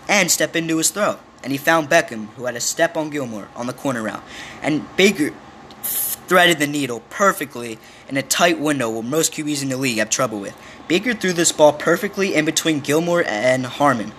and 0.08 0.30
step 0.30 0.56
into 0.56 0.78
his 0.78 0.92
throw. 0.92 1.18
And 1.44 1.52
he 1.52 1.58
found 1.58 1.90
Beckham, 1.90 2.28
who 2.36 2.46
had 2.46 2.56
a 2.56 2.60
step 2.60 2.96
on 2.96 3.10
Gilmore 3.10 3.48
on 3.56 3.66
the 3.66 3.74
corner 3.74 4.04
route. 4.04 4.24
And 4.62 4.86
Baker 4.98 5.34
threaded 5.82 6.60
the 6.60 6.68
needle 6.68 7.02
perfectly 7.10 7.80
in 8.08 8.18
a 8.18 8.22
tight 8.22 8.60
window 8.60 8.90
where 8.90 9.04
most 9.04 9.34
QBs 9.34 9.64
in 9.64 9.70
the 9.70 9.78
league 9.78 9.98
have 9.98 10.12
trouble 10.12 10.40
with. 10.40 10.56
Baker 10.88 11.14
threw 11.14 11.34
this 11.34 11.52
ball 11.52 11.74
perfectly 11.74 12.36
in 12.36 12.46
between 12.46 12.82
Gilmore 12.82 13.24
and 13.26 13.66
Harmon. 13.66 14.12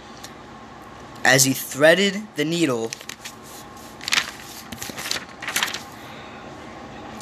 As 1.25 1.45
he 1.45 1.53
threaded 1.53 2.27
the 2.35 2.45
needle 2.45 2.91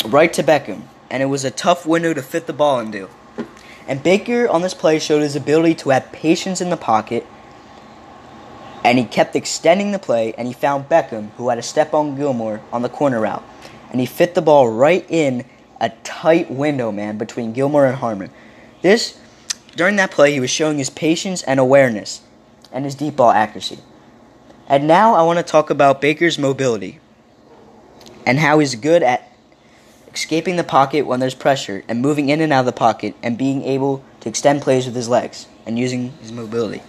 right 0.06 0.33
to 0.33 0.42
Beckham, 0.42 0.85
and 1.11 1.23
it 1.23 1.27
was 1.27 1.45
a 1.45 1.51
tough 1.51 1.87
window 1.87 2.15
to 2.15 2.23
fit 2.23 2.47
the 2.47 2.53
ball 2.53 2.81
into. 2.81 3.09
And 3.89 4.03
Baker 4.03 4.49
on 4.49 4.63
this 4.63 4.75
play 4.75 4.99
showed 4.99 5.23
his 5.23 5.37
ability 5.37 5.75
to 5.77 5.91
have 5.91 6.11
patience 6.13 6.61
in 6.61 6.71
the 6.71 6.77
pocket. 6.77 7.27
And 8.83 8.99
he 8.99 9.05
kept 9.05 9.37
extending 9.37 9.93
the 9.93 9.99
play, 9.99 10.33
and 10.37 10.47
he 10.47 10.55
found 10.55 10.89
Beckham, 10.89 11.31
who 11.37 11.49
had 11.49 11.59
a 11.59 11.63
step 11.63 11.95
on 11.95 12.17
Gilmore 12.17 12.61
on 12.73 12.83
the 12.83 12.89
corner 12.89 13.21
route. 13.21 13.45
And 13.91 14.01
he 14.01 14.07
fit 14.07 14.35
the 14.35 14.43
ball 14.43 14.69
right 14.69 15.05
in 15.09 15.45
a 15.81 15.91
tight 16.05 16.51
window, 16.51 16.91
man, 16.91 17.19
between 17.19 17.53
Gilmore 17.53 17.87
and 17.87 17.97
Harmon. 17.97 18.31
This, 18.83 19.19
during 19.75 19.97
that 19.97 20.11
play, 20.11 20.33
he 20.33 20.41
was 20.41 20.51
showing 20.51 20.79
his 20.79 20.91
patience 20.91 21.43
and 21.43 21.61
awareness 21.61 22.23
and 22.73 22.85
his 22.85 22.95
deep 22.95 23.17
ball 23.17 23.31
accuracy. 23.31 23.79
And 24.69 24.89
now 24.89 25.15
I 25.15 25.23
want 25.23 25.39
to 25.39 25.45
talk 25.45 25.71
about 25.71 26.01
Baker's 26.01 26.39
mobility 26.39 26.99
and 28.25 28.39
how 28.39 28.59
he's 28.59 28.75
good 28.75 29.03
at 29.03 29.31
escaping 30.17 30.57
the 30.57 30.65
pocket 30.65 31.07
when 31.07 31.21
there's 31.21 31.35
pressure 31.35 31.85
and 31.87 32.01
moving 32.01 32.31
in 32.31 32.41
and 32.41 32.51
out 32.51 32.61
of 32.61 32.67
the 32.67 32.73
pocket 32.73 33.15
and 33.23 33.37
being 33.37 33.63
able 33.65 34.03
to 34.21 34.31
extend 34.31 34.63
plays 34.63 34.87
with 34.87 34.95
his 34.95 35.11
legs 35.11 35.47
and 35.67 35.79
using 35.79 36.11
his 36.23 36.33
mobility. 36.33 36.83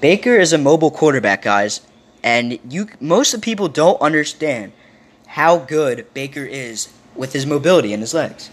Baker 0.00 0.34
is 0.34 0.52
a 0.52 0.58
mobile 0.58 0.90
quarterback, 0.90 1.42
guys, 1.42 1.80
and 2.24 2.58
you 2.68 2.88
most 3.00 3.32
of 3.32 3.40
the 3.40 3.44
people 3.44 3.68
don't 3.68 4.00
understand 4.00 4.72
how 5.28 5.58
good 5.58 6.12
Baker 6.12 6.44
is 6.44 6.92
with 7.14 7.32
his 7.32 7.46
mobility 7.46 7.92
and 7.92 8.02
his 8.02 8.12
legs 8.12 8.50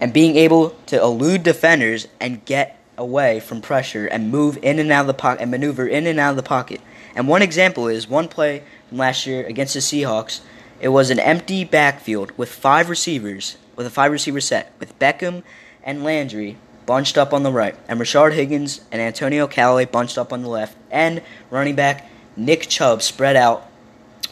and 0.00 0.14
being 0.14 0.36
able 0.36 0.70
to 0.86 0.98
elude 0.98 1.42
defenders 1.42 2.08
and 2.18 2.44
get 2.46 2.80
away 2.96 3.38
from 3.38 3.60
pressure 3.60 4.06
and 4.06 4.30
move 4.30 4.58
in 4.62 4.78
and 4.78 4.90
out 4.90 5.02
of 5.02 5.06
the 5.06 5.14
pocket 5.14 5.42
and 5.42 5.50
maneuver 5.50 5.86
in 5.86 6.06
and 6.06 6.18
out 6.18 6.30
of 6.30 6.36
the 6.36 6.42
pocket. 6.42 6.80
And 7.14 7.28
one 7.28 7.42
example 7.42 7.86
is 7.88 8.08
one 8.08 8.28
play 8.28 8.62
from 8.88 8.98
last 8.98 9.26
year 9.26 9.44
against 9.46 9.74
the 9.74 9.80
Seahawks. 9.80 10.40
It 10.80 10.88
was 10.88 11.10
an 11.10 11.18
empty 11.18 11.64
backfield 11.64 12.32
with 12.36 12.50
five 12.50 12.90
receivers, 12.90 13.56
with 13.76 13.86
a 13.86 13.90
five 13.90 14.12
receiver 14.12 14.40
set, 14.40 14.72
with 14.78 14.98
Beckham 14.98 15.42
and 15.82 16.04
Landry 16.04 16.58
bunched 16.84 17.18
up 17.18 17.32
on 17.32 17.42
the 17.42 17.52
right, 17.52 17.74
and 17.88 17.98
Rashard 17.98 18.34
Higgins 18.34 18.82
and 18.92 19.00
Antonio 19.00 19.46
Callaway 19.46 19.86
bunched 19.86 20.18
up 20.18 20.32
on 20.32 20.42
the 20.42 20.48
left, 20.48 20.76
and 20.90 21.22
running 21.50 21.74
back 21.74 22.08
Nick 22.36 22.68
Chubb 22.68 23.02
spread 23.02 23.36
out 23.36 23.68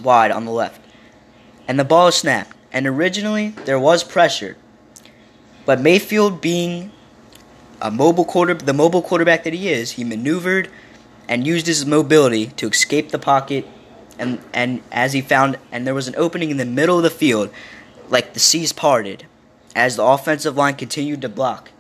wide 0.03 0.31
on 0.31 0.45
the 0.45 0.53
left. 0.53 0.81
And 1.67 1.79
the 1.79 1.85
ball 1.85 2.09
is 2.09 2.15
snapped. 2.17 2.55
And 2.73 2.87
originally 2.87 3.51
there 3.65 3.79
was 3.79 4.03
pressure, 4.03 4.57
but 5.65 5.81
Mayfield 5.81 6.41
being 6.41 6.91
a 7.81 7.91
mobile 7.91 8.25
quarter, 8.25 8.55
the 8.55 8.73
mobile 8.73 9.03
quarterback 9.03 9.45
that 9.45 9.53
he 9.53 9.69
is, 9.69 9.93
he 9.93 10.03
maneuvered 10.03 10.69
and 11.29 11.47
used 11.47 11.67
his 11.67 11.87
mobility 11.87 12.47
to 12.47 12.69
escape 12.69 13.11
the 13.11 13.19
pocket 13.19 13.67
and 14.18 14.40
and 14.52 14.83
as 14.92 15.12
he 15.12 15.21
found 15.21 15.59
and 15.73 15.87
there 15.87 15.94
was 15.94 16.09
an 16.09 16.14
opening 16.16 16.50
in 16.50 16.56
the 16.56 16.64
middle 16.64 16.97
of 16.97 17.02
the 17.02 17.11
field 17.11 17.50
like 18.09 18.35
the 18.35 18.40
seas 18.40 18.73
parted 18.73 19.26
as 19.75 19.97
the 19.97 20.04
offensive 20.04 20.56
line 20.56 20.75
continued 20.75 21.23
to 21.23 21.28
block. 21.28 21.71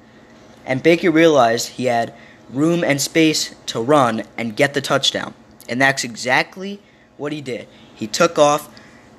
And 0.66 0.82
Baker 0.82 1.10
realized 1.10 1.68
he 1.70 1.84
had 1.86 2.14
room 2.50 2.82
and 2.82 3.00
space 3.00 3.54
to 3.66 3.80
run 3.80 4.24
and 4.36 4.56
get 4.56 4.74
the 4.74 4.80
touchdown. 4.80 5.34
And 5.68 5.80
that's 5.80 6.04
exactly 6.04 6.80
what 7.16 7.32
he 7.32 7.40
did. 7.40 7.68
He 7.94 8.06
took 8.06 8.38
off 8.38 8.68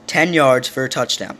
10 0.07 0.33
yards 0.33 0.67
for 0.67 0.83
a 0.83 0.89
touchdown. 0.89 1.37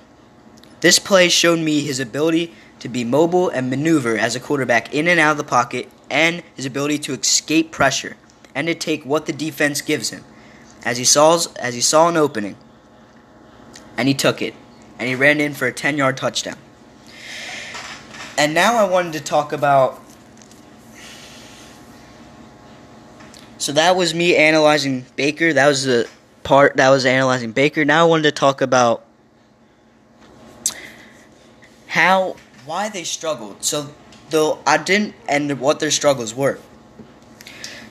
This 0.81 0.99
play 0.99 1.29
showed 1.29 1.59
me 1.59 1.81
his 1.81 1.99
ability 1.99 2.53
to 2.79 2.89
be 2.89 3.03
mobile 3.03 3.49
and 3.49 3.69
maneuver 3.69 4.17
as 4.17 4.35
a 4.35 4.39
quarterback 4.39 4.93
in 4.93 5.07
and 5.07 5.19
out 5.19 5.31
of 5.31 5.37
the 5.37 5.43
pocket 5.43 5.89
and 6.09 6.43
his 6.55 6.65
ability 6.65 6.99
to 6.99 7.13
escape 7.13 7.71
pressure 7.71 8.15
and 8.53 8.67
to 8.67 8.75
take 8.75 9.03
what 9.03 9.25
the 9.25 9.33
defense 9.33 9.81
gives 9.81 10.11
him. 10.11 10.23
As 10.85 10.97
he 10.97 11.03
saw 11.03 11.39
as 11.59 11.73
he 11.73 11.81
saw 11.81 12.07
an 12.07 12.15
opening, 12.15 12.55
and 13.97 14.07
he 14.07 14.13
took 14.13 14.41
it, 14.41 14.53
and 14.97 15.09
he 15.09 15.15
ran 15.15 15.41
in 15.41 15.53
for 15.53 15.67
a 15.67 15.73
10-yard 15.73 16.15
touchdown. 16.15 16.57
And 18.37 18.53
now 18.53 18.75
I 18.75 18.87
wanted 18.87 19.13
to 19.13 19.21
talk 19.21 19.51
about 19.51 19.99
So 23.65 23.71
that 23.71 23.95
was 23.95 24.13
me 24.13 24.35
analyzing 24.35 25.07
Baker. 25.15 25.51
That 25.51 25.67
was 25.67 25.85
the 25.85 26.07
part 26.43 26.77
that 26.77 26.89
was 26.89 27.03
analyzing 27.03 27.51
Baker. 27.51 27.83
Now 27.83 28.05
I 28.05 28.07
wanted 28.07 28.23
to 28.23 28.31
talk 28.31 28.61
about 28.61 29.03
how 31.87 32.35
why 32.65 32.89
they 32.89 33.03
struggled. 33.03 33.63
So 33.63 33.89
though 34.29 34.59
I 34.67 34.77
didn't 34.77 35.15
and 35.27 35.59
what 35.59 35.79
their 35.79 35.89
struggles 35.89 36.35
were. 36.35 36.59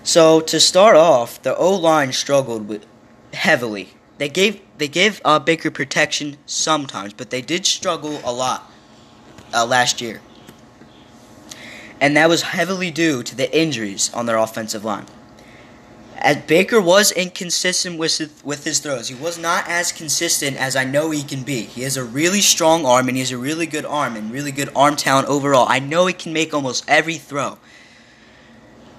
So 0.04 0.42
to 0.42 0.60
start 0.60 0.96
off, 0.96 1.42
the 1.42 1.56
O 1.56 1.74
line 1.74 2.12
struggled 2.12 2.68
with 2.68 2.84
heavily. 3.32 3.94
They 4.18 4.28
gave 4.28 4.60
they 4.76 4.86
gave 4.86 5.20
uh, 5.24 5.38
Baker 5.38 5.70
protection 5.70 6.36
sometimes, 6.44 7.14
but 7.14 7.30
they 7.30 7.40
did 7.40 7.64
struggle 7.64 8.20
a 8.22 8.30
lot 8.30 8.70
uh, 9.54 9.64
last 9.64 10.02
year, 10.02 10.20
and 12.02 12.14
that 12.18 12.28
was 12.28 12.42
heavily 12.42 12.90
due 12.90 13.22
to 13.22 13.34
the 13.34 13.56
injuries 13.56 14.12
on 14.12 14.26
their 14.26 14.36
offensive 14.36 14.84
line. 14.84 15.06
As 16.18 16.36
Baker 16.36 16.80
was 16.80 17.10
inconsistent 17.10 17.98
with 17.98 18.18
his, 18.18 18.44
with 18.44 18.64
his 18.64 18.80
throws, 18.80 19.08
he 19.08 19.14
was 19.14 19.38
not 19.38 19.66
as 19.68 19.90
consistent 19.90 20.58
as 20.58 20.76
I 20.76 20.84
know 20.84 21.10
he 21.10 21.22
can 21.22 21.42
be. 21.42 21.62
He 21.62 21.82
has 21.82 21.96
a 21.96 22.04
really 22.04 22.40
strong 22.40 22.84
arm, 22.84 23.08
and 23.08 23.16
he 23.16 23.20
has 23.20 23.32
a 23.32 23.38
really 23.38 23.66
good 23.66 23.86
arm 23.86 24.16
and 24.16 24.30
really 24.30 24.52
good 24.52 24.68
arm 24.76 24.96
talent 24.96 25.28
overall. 25.28 25.66
I 25.68 25.78
know 25.78 26.06
he 26.06 26.12
can 26.12 26.32
make 26.34 26.52
almost 26.52 26.84
every 26.88 27.16
throw. 27.16 27.58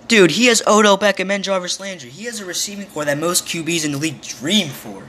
Dude, 0.07 0.31
he 0.31 0.45
has 0.47 0.61
Odell 0.67 0.97
Beckham 0.97 1.31
and 1.31 1.43
Jarvis 1.43 1.79
Landry. 1.79 2.09
He 2.09 2.25
has 2.25 2.39
a 2.39 2.45
receiving 2.45 2.85
corps 2.87 3.05
that 3.05 3.17
most 3.17 3.45
QBs 3.47 3.85
in 3.85 3.91
the 3.91 3.97
league 3.97 4.21
dream 4.21 4.67
for. 4.69 5.03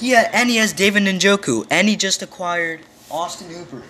Yeah, 0.00 0.28
and 0.32 0.50
he 0.50 0.56
has 0.56 0.72
David 0.72 1.04
Njoku, 1.04 1.66
and 1.70 1.88
he 1.88 1.96
just 1.96 2.20
acquired 2.20 2.80
Austin 3.10 3.48
Hooper. 3.48 3.82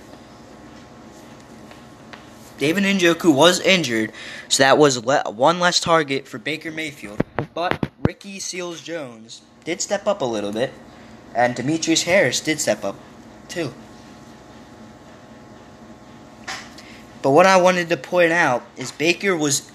David 2.58 2.84
Njoku 2.84 3.34
was 3.34 3.58
injured, 3.58 4.12
so 4.48 4.62
that 4.62 4.78
was 4.78 5.04
le- 5.04 5.24
one 5.28 5.58
less 5.58 5.80
target 5.80 6.28
for 6.28 6.38
Baker 6.38 6.70
Mayfield. 6.70 7.20
But 7.52 7.88
Ricky 8.06 8.38
Seals 8.38 8.80
Jones 8.80 9.42
did 9.64 9.80
step 9.80 10.06
up 10.06 10.20
a 10.20 10.24
little 10.24 10.52
bit, 10.52 10.72
and 11.34 11.56
Demetrius 11.56 12.04
Harris 12.04 12.40
did 12.40 12.60
step 12.60 12.84
up 12.84 12.96
too. 13.48 13.74
But 17.24 17.30
what 17.30 17.46
I 17.46 17.56
wanted 17.56 17.88
to 17.88 17.96
point 17.96 18.32
out 18.32 18.66
is 18.76 18.92
Baker 18.92 19.34
was 19.34 19.72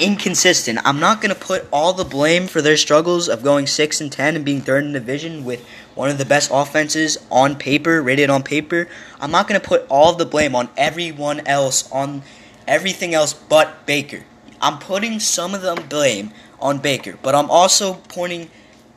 inconsistent. 0.00 0.78
I'm 0.86 0.98
not 0.98 1.20
going 1.20 1.34
to 1.34 1.38
put 1.38 1.68
all 1.70 1.92
the 1.92 2.02
blame 2.02 2.46
for 2.46 2.62
their 2.62 2.78
struggles 2.78 3.28
of 3.28 3.42
going 3.42 3.66
6 3.66 4.00
and 4.00 4.10
10 4.10 4.36
and 4.36 4.42
being 4.42 4.62
third 4.62 4.84
in 4.84 4.94
the 4.94 4.98
division 4.98 5.44
with 5.44 5.68
one 5.94 6.08
of 6.08 6.16
the 6.16 6.24
best 6.24 6.50
offenses 6.50 7.18
on 7.30 7.56
paper, 7.56 8.00
rated 8.00 8.30
on 8.30 8.42
paper. 8.42 8.88
I'm 9.20 9.30
not 9.30 9.46
going 9.46 9.60
to 9.60 9.68
put 9.68 9.86
all 9.90 10.14
the 10.14 10.24
blame 10.24 10.56
on 10.56 10.70
everyone 10.78 11.46
else 11.46 11.92
on 11.92 12.22
everything 12.66 13.12
else 13.12 13.34
but 13.34 13.84
Baker. 13.84 14.24
I'm 14.58 14.78
putting 14.78 15.20
some 15.20 15.54
of 15.54 15.60
the 15.60 15.74
blame 15.74 16.32
on 16.58 16.78
Baker, 16.78 17.18
but 17.22 17.34
I'm 17.34 17.50
also 17.50 18.00
pointing 18.08 18.48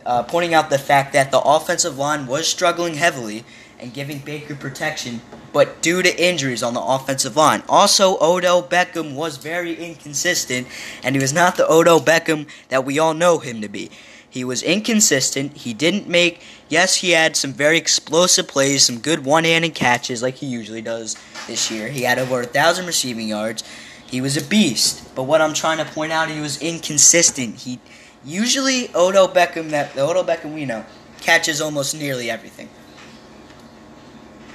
uh, 0.05 0.24
pointing 0.24 0.53
out 0.53 0.69
the 0.69 0.79
fact 0.79 1.12
that 1.13 1.29
the 1.29 1.39
offensive 1.41 1.98
line 1.98 2.25
was 2.25 2.48
struggling 2.48 2.95
heavily 2.95 3.43
and 3.81 3.93
giving 3.93 4.19
Baker 4.19 4.55
protection, 4.55 5.21
but 5.51 5.81
due 5.81 6.01
to 6.01 6.23
injuries 6.23 6.63
on 6.63 6.73
the 6.73 6.81
offensive 6.81 7.35
line. 7.35 7.63
Also, 7.67 8.17
Odell 8.21 8.61
Beckham 8.63 9.15
was 9.15 9.38
very 9.38 9.73
inconsistent, 9.73 10.67
and 11.03 11.15
he 11.15 11.21
was 11.21 11.33
not 11.33 11.57
the 11.57 11.69
Odell 11.69 12.00
Beckham 12.00 12.47
that 12.69 12.85
we 12.85 13.00
all 13.00 13.13
know 13.13 13.39
him 13.39 13.61
to 13.61 13.67
be. 13.67 13.89
He 14.29 14.45
was 14.45 14.63
inconsistent. 14.63 15.57
He 15.57 15.73
didn't 15.73 16.07
make, 16.07 16.41
yes, 16.69 16.95
he 16.95 17.11
had 17.11 17.35
some 17.35 17.51
very 17.51 17.77
explosive 17.77 18.47
plays, 18.47 18.83
some 18.83 19.00
good 19.00 19.25
one 19.25 19.43
handed 19.43 19.75
catches 19.75 20.23
like 20.23 20.35
he 20.35 20.45
usually 20.45 20.81
does 20.81 21.17
this 21.47 21.69
year. 21.69 21.89
He 21.89 22.03
had 22.03 22.17
over 22.17 22.41
a 22.41 22.45
thousand 22.45 22.85
receiving 22.85 23.27
yards. 23.27 23.61
He 24.05 24.21
was 24.21 24.38
a 24.38 24.41
beast. 24.41 25.13
But 25.15 25.23
what 25.23 25.41
I'm 25.41 25.53
trying 25.53 25.79
to 25.79 25.85
point 25.85 26.13
out, 26.13 26.29
he 26.29 26.39
was 26.39 26.61
inconsistent. 26.61 27.57
He 27.57 27.79
usually 28.23 28.89
Odell 28.95 29.27
Beckham 29.27 29.71
that 29.71 29.93
the 29.95 30.01
Odell 30.01 30.23
Beckham 30.23 30.53
we 30.53 30.63
know 30.63 30.85
catches 31.19 31.59
almost 31.59 31.93
nearly 31.93 32.31
everything. 32.31 32.69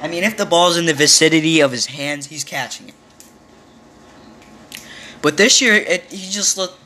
I 0.01 0.09
mean, 0.09 0.25
if 0.25 0.37
the 0.37 0.47
ball's 0.47 0.77
in 0.77 0.87
the 0.87 0.95
vicinity 0.95 1.61
of 1.61 1.73
his 1.73 1.87
hands, 1.87 2.27
he's 2.27 2.45
catching 2.45 2.89
it. 2.89 2.95
But 5.23 5.37
this 5.37 5.61
year, 5.61 5.75
it, 5.75 6.05
he 6.05 6.31
just 6.31 6.57
looked 6.57 6.79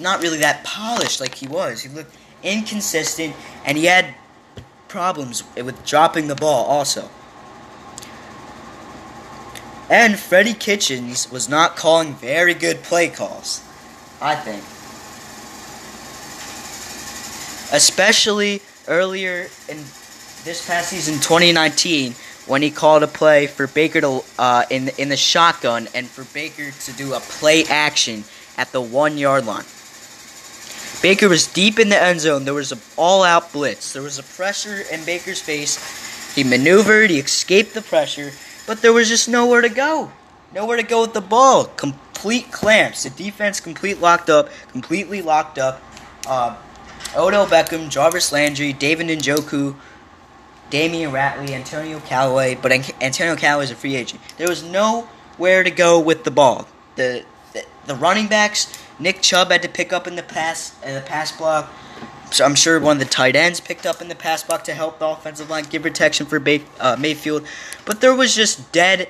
not 0.00 0.22
really 0.22 0.38
that 0.38 0.64
polished 0.64 1.20
like 1.20 1.34
he 1.34 1.46
was. 1.46 1.82
He 1.82 1.88
looked 1.88 2.14
inconsistent, 2.42 3.34
and 3.64 3.78
he 3.78 3.86
had 3.86 4.14
problems 4.88 5.44
with 5.56 5.84
dropping 5.84 6.28
the 6.28 6.34
ball 6.34 6.66
also. 6.66 7.08
And 9.90 10.18
Freddie 10.18 10.54
Kitchens 10.54 11.30
was 11.30 11.48
not 11.48 11.76
calling 11.76 12.14
very 12.14 12.54
good 12.54 12.82
play 12.82 13.08
calls, 13.08 13.62
I 14.20 14.34
think. 14.34 14.62
Especially 17.72 18.60
earlier 18.86 19.48
in 19.68 19.78
this 20.44 20.66
past 20.66 20.90
season, 20.90 21.14
2019, 21.14 22.14
when 22.48 22.62
he 22.62 22.70
called 22.70 23.02
a 23.02 23.06
play 23.06 23.46
for 23.46 23.66
Baker 23.66 24.00
to 24.00 24.24
uh, 24.38 24.64
in 24.70 24.88
in 24.98 25.08
the 25.10 25.16
shotgun 25.16 25.88
and 25.94 26.08
for 26.08 26.24
Baker 26.34 26.70
to 26.70 26.92
do 26.92 27.14
a 27.14 27.20
play 27.20 27.64
action 27.64 28.24
at 28.56 28.72
the 28.72 28.80
one 28.80 29.16
yard 29.18 29.46
line. 29.46 29.64
Baker 31.00 31.28
was 31.28 31.46
deep 31.46 31.78
in 31.78 31.90
the 31.90 32.02
end 32.02 32.20
zone. 32.20 32.44
There 32.44 32.54
was 32.54 32.72
an 32.72 32.80
all-out 32.96 33.52
blitz. 33.52 33.92
There 33.92 34.02
was 34.02 34.18
a 34.18 34.24
pressure 34.24 34.82
in 34.90 35.04
Baker's 35.04 35.40
face. 35.40 36.34
He 36.34 36.42
maneuvered. 36.42 37.10
He 37.10 37.20
escaped 37.20 37.74
the 37.74 37.82
pressure, 37.82 38.32
but 38.66 38.82
there 38.82 38.92
was 38.92 39.08
just 39.08 39.28
nowhere 39.28 39.60
to 39.60 39.68
go. 39.68 40.10
nowhere 40.52 40.76
to 40.76 40.82
go 40.82 41.02
with 41.02 41.12
the 41.12 41.20
ball. 41.20 41.66
Complete 41.66 42.50
clamps. 42.50 43.04
The 43.04 43.10
defense 43.10 43.60
complete 43.60 44.00
locked 44.00 44.30
up, 44.30 44.48
completely 44.72 45.22
locked 45.22 45.58
up. 45.58 45.80
Uh, 46.26 46.56
Odell 47.16 47.46
Beckham, 47.46 47.88
Jarvis 47.88 48.32
Landry, 48.32 48.72
David 48.72 49.06
Njoku, 49.06 49.76
Damion 50.70 51.10
Ratley, 51.12 51.50
Antonio 51.50 51.98
Callaway, 52.00 52.54
but 52.54 52.72
Antonio 52.72 53.36
Callaway 53.36 53.64
is 53.64 53.70
a 53.70 53.74
free 53.74 53.96
agent. 53.96 54.20
There 54.36 54.48
was 54.48 54.62
nowhere 54.62 55.64
to 55.64 55.70
go 55.70 55.98
with 55.98 56.24
the 56.24 56.30
ball. 56.30 56.68
The, 56.96 57.24
the 57.52 57.64
the 57.86 57.94
running 57.94 58.28
backs, 58.28 58.72
Nick 58.98 59.22
Chubb 59.22 59.50
had 59.50 59.62
to 59.62 59.68
pick 59.68 59.92
up 59.92 60.06
in 60.06 60.16
the 60.16 60.22
pass 60.22 60.74
in 60.84 60.94
the 60.94 61.00
pass 61.00 61.32
block. 61.32 61.72
So 62.30 62.44
I'm 62.44 62.54
sure 62.54 62.78
one 62.78 62.96
of 62.96 63.00
the 63.00 63.08
tight 63.08 63.34
ends 63.34 63.58
picked 63.58 63.86
up 63.86 64.02
in 64.02 64.08
the 64.08 64.14
pass 64.14 64.42
block 64.42 64.64
to 64.64 64.74
help 64.74 64.98
the 64.98 65.06
offensive 65.06 65.48
line 65.48 65.64
give 65.64 65.82
protection 65.82 66.26
for 66.26 66.38
Bay, 66.38 66.62
uh, 66.78 66.94
Mayfield, 66.98 67.46
but 67.86 68.02
there 68.02 68.14
was 68.14 68.34
just 68.34 68.70
dead, 68.70 69.08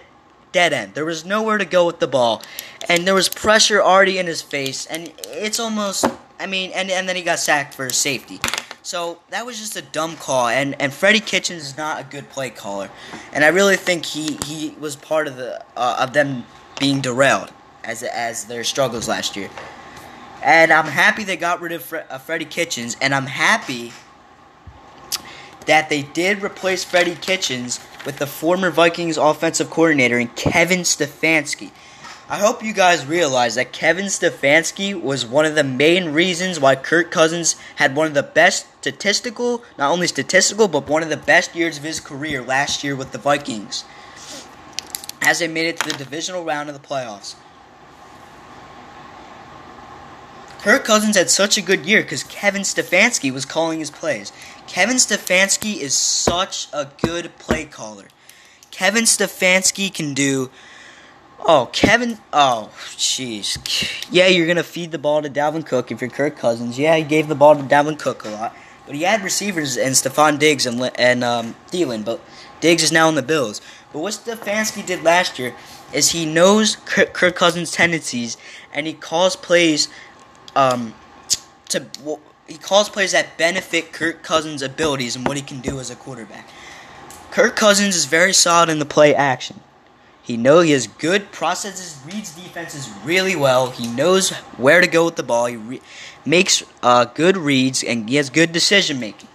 dead 0.53 0.73
end. 0.73 0.95
There 0.95 1.05
was 1.05 1.25
nowhere 1.25 1.59
to 1.59 1.65
go 1.65 1.85
with 1.85 1.99
the 1.99 2.07
ball, 2.07 2.43
and 2.89 3.05
there 3.05 3.15
was 3.15 3.29
pressure 3.29 3.83
already 3.83 4.19
in 4.19 4.27
his 4.27 4.41
face, 4.41 4.87
and 4.87 5.13
it's 5.27 5.59
almost. 5.59 6.05
I 6.41 6.47
mean, 6.47 6.71
and 6.71 6.89
and 6.89 7.09
then 7.09 7.17
he 7.17 7.23
got 7.23 7.41
sacked 7.41 7.75
for 7.75 7.91
safety. 7.91 8.41
So 8.83 9.19
that 9.31 9.45
was 9.45 9.59
just 9.59 9.77
a 9.77 9.83
dumb 9.83 10.17
call, 10.17 10.49
and 10.49 10.81
and 10.81 10.93
Freddie 10.93 11.21
Kitchens 11.21 11.63
is 11.63 11.77
not 11.77 12.01
a 12.01 12.05
good 12.05 12.29
play 12.31 12.51
caller, 12.51 12.91
and 13.33 13.45
I 13.45 13.49
really 13.49 13.77
think 13.77 14.07
he 14.07 14.39
he 14.47 14.75
was 14.81 14.97
part 14.97 15.27
of 15.27 15.37
the 15.37 15.63
uh, 15.77 15.97
of 16.01 16.13
them 16.13 16.45
being 16.79 17.01
derailed 17.01 17.53
as 17.85 18.03
as 18.03 18.45
their 18.45 18.65
struggles 18.65 19.09
last 19.09 19.37
year. 19.37 19.51
And 20.43 20.73
I'm 20.73 20.87
happy 20.87 21.25
they 21.25 21.37
got 21.37 21.61
rid 21.61 21.73
of 21.73 21.83
Fre- 21.83 21.99
uh, 22.09 22.19
Freddie 22.19 22.45
Kitchens, 22.45 22.97
and 23.01 23.15
I'm 23.15 23.27
happy 23.27 23.93
that 25.67 25.91
they 25.91 26.03
did 26.03 26.43
replace 26.43 26.85
Freddie 26.85 27.17
Kitchens 27.17 27.81
with 28.07 28.19
the 28.19 28.27
former 28.27 28.71
Vikings 28.71 29.19
offensive 29.19 29.69
coordinator 29.69 30.17
and 30.17 30.35
Kevin 30.35 30.81
Stefanski. 30.81 31.73
I 32.31 32.37
hope 32.37 32.63
you 32.63 32.75
guys 32.75 33.07
realize 33.07 33.55
that 33.55 33.73
Kevin 33.73 34.05
Stefanski 34.05 35.01
was 35.01 35.25
one 35.25 35.47
of 35.47 35.55
the 35.55 35.65
main 35.65 36.13
reasons 36.13 36.61
why 36.61 36.77
Kirk 36.77 37.11
Cousins 37.11 37.57
had 37.77 37.97
one 37.97 38.07
of 38.07 38.13
the 38.13 38.23
best 38.23 38.67
statistical, 38.81 39.63
not 39.79 39.91
only 39.91 40.07
statistical, 40.07 40.69
but 40.69 40.87
one 40.87 41.03
of 41.03 41.09
the 41.09 41.17
best 41.17 41.55
years 41.55 41.79
of 41.79 41.85
his 41.85 42.01
career 42.01 42.43
last 42.43 42.85
year 42.85 42.95
with 42.95 43.13
the 43.13 43.19
Vikings, 43.19 43.85
as 45.23 45.39
they 45.39 45.49
made 45.49 45.69
it 45.69 45.81
to 45.81 45.89
the 45.89 45.97
divisional 45.97 46.45
round 46.45 46.69
of 46.69 46.75
the 46.75 46.87
playoffs. 46.87 47.35
Kirk 50.59 50.85
Cousins 50.85 51.17
had 51.17 51.31
such 51.31 51.57
a 51.57 51.63
good 51.63 51.87
year 51.87 52.03
because 52.03 52.25
Kevin 52.25 52.63
Stefanski 52.63 53.33
was 53.33 53.47
calling 53.47 53.79
his 53.79 53.91
plays. 53.91 54.33
Kevin 54.67 54.97
Stefanski 54.97 55.79
is 55.79 55.95
such 55.95 56.69
a 56.75 56.89
good 57.01 57.39
play 57.39 57.65
caller. 57.65 58.09
Kevin 58.71 59.05
Stefanski 59.05 59.93
can 59.93 60.13
do. 60.13 60.51
Oh, 61.41 61.69
Kevin. 61.73 62.19
Oh, 62.33 62.71
jeez. 62.97 63.57
Yeah, 64.11 64.27
you're 64.27 64.47
going 64.47 64.57
to 64.57 64.63
feed 64.63 64.91
the 64.91 64.99
ball 64.99 65.23
to 65.23 65.31
Dalvin 65.31 65.65
Cook 65.65 65.91
if 65.91 66.01
you're 66.01 66.11
Kirk 66.11 66.37
Cousins. 66.37 66.79
Yeah, 66.79 66.97
he 66.97 67.05
gave 67.05 67.29
the 67.29 67.35
ball 67.35 67.57
to 67.57 67.63
Dalvin 67.63 67.99
Cook 67.99 68.25
a 68.25 68.31
lot. 68.31 68.57
But 68.87 68.97
he 68.97 69.03
had 69.03 69.23
receivers 69.23 69.77
and 69.77 69.95
Stefon 69.95 70.39
Diggs 70.39 70.67
and, 70.67 70.91
and 70.97 71.23
um, 71.23 71.55
Thielen. 71.69 72.05
But 72.05 72.21
Diggs 72.61 72.83
is 72.83 72.93
now 72.93 73.09
in 73.09 73.15
the 73.15 73.23
Bills. 73.23 73.61
But 73.93 74.01
what 74.01 74.15
Stefanski 74.15 74.85
did 74.85 75.03
last 75.03 75.39
year 75.39 75.55
is 75.93 76.11
he 76.11 76.27
knows 76.27 76.77
Kirk, 76.77 77.13
Kirk 77.15 77.35
Cousins' 77.35 77.73
tendencies 77.73 78.37
and 78.73 78.87
he 78.87 78.93
calls 78.93 79.37
plays 79.37 79.89
um, 80.55 80.95
to 81.69 81.87
well, 82.03 82.21
he 82.47 82.57
calls 82.57 82.89
plays 82.89 83.13
that 83.13 83.37
benefit 83.39 83.93
Kirk 83.93 84.23
Cousins' 84.23 84.63
abilities 84.63 85.17
and 85.17 85.27
what 85.27 85.37
he 85.37 85.43
can 85.43 85.61
do 85.61 85.79
as 85.81 85.91
a 85.91 85.97
quarterback. 85.97 86.49
Kirk 87.31 87.57
Cousins 87.57 87.95
is 87.95 88.07
very 88.07 88.33
solid 88.33 88.69
in 88.71 88.79
the 88.79 88.87
play 88.87 89.15
action. 89.15 89.61
He 90.29 90.37
knows 90.37 90.67
he 90.67 90.73
has 90.73 90.87
good 90.87 91.33
processes, 91.33 91.99
reads 92.05 92.35
defenses 92.35 92.87
really 93.03 93.35
well. 93.35 93.71
He 93.71 93.87
knows 93.87 94.29
where 94.59 94.83
to 94.83 94.87
go 94.87 95.07
with 95.07 95.17
the 95.17 95.23
ball. 95.23 95.47
He 95.47 95.57
re- 95.57 95.81
makes 96.27 96.63
uh, 96.83 97.07
good 97.07 97.39
reads 97.39 97.83
and 97.83 98.07
he 98.07 98.17
has 98.17 98.29
good 98.29 98.53
decision 98.53 99.01
making. 99.01 99.31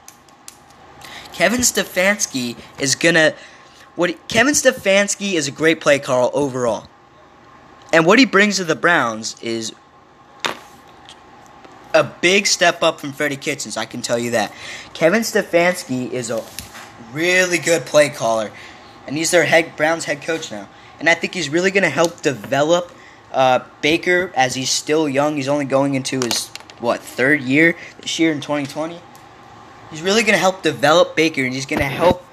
Kevin 1.33 1.61
Stefanski 1.61 2.55
is 2.77 2.93
gonna. 2.93 3.33
What 3.95 4.27
Kevin 4.27 4.53
Stefanski 4.53 5.33
is 5.33 5.47
a 5.47 5.51
great 5.51 5.81
play 5.81 5.97
call 5.97 6.29
overall, 6.31 6.85
and 7.91 8.05
what 8.05 8.19
he 8.19 8.25
brings 8.25 8.57
to 8.57 8.63
the 8.63 8.75
Browns 8.75 9.35
is 9.41 9.73
a 11.91 12.03
big 12.03 12.45
step 12.45 12.83
up 12.83 12.99
from 12.99 13.13
Freddie 13.13 13.35
Kitchens, 13.35 13.77
I 13.77 13.85
can 13.85 14.03
tell 14.03 14.19
you 14.19 14.29
that. 14.31 14.53
Kevin 14.93 15.21
Stefanski 15.21 16.11
is 16.11 16.29
a 16.29 16.43
really 17.11 17.57
good 17.57 17.87
play 17.87 18.09
caller, 18.09 18.51
and 19.07 19.17
he's 19.17 19.31
their 19.31 19.45
head 19.45 19.75
Browns 19.75 20.05
head 20.05 20.21
coach 20.21 20.51
now. 20.51 20.69
And 21.03 21.09
I 21.09 21.15
think 21.15 21.33
he's 21.33 21.49
really 21.49 21.69
going 21.69 21.83
to 21.83 21.89
help 21.89 22.21
develop 22.21 22.89
uh, 23.33 23.59
Baker 23.81 24.31
as 24.37 24.55
he's 24.55 24.69
still 24.69 25.09
young. 25.09 25.35
He's 25.35 25.49
only 25.49 25.65
going 25.65 25.95
into 25.95 26.21
his 26.21 26.47
what 26.79 27.01
third 27.01 27.41
year 27.41 27.75
this 27.99 28.19
year 28.19 28.31
in 28.31 28.39
2020. 28.39 29.01
He's 29.91 30.01
really 30.01 30.21
going 30.21 30.31
to 30.31 30.39
help 30.39 30.63
develop 30.63 31.13
Baker, 31.13 31.43
and 31.43 31.53
he's 31.53 31.65
going 31.65 31.81
to 31.81 31.89
help 31.89 32.25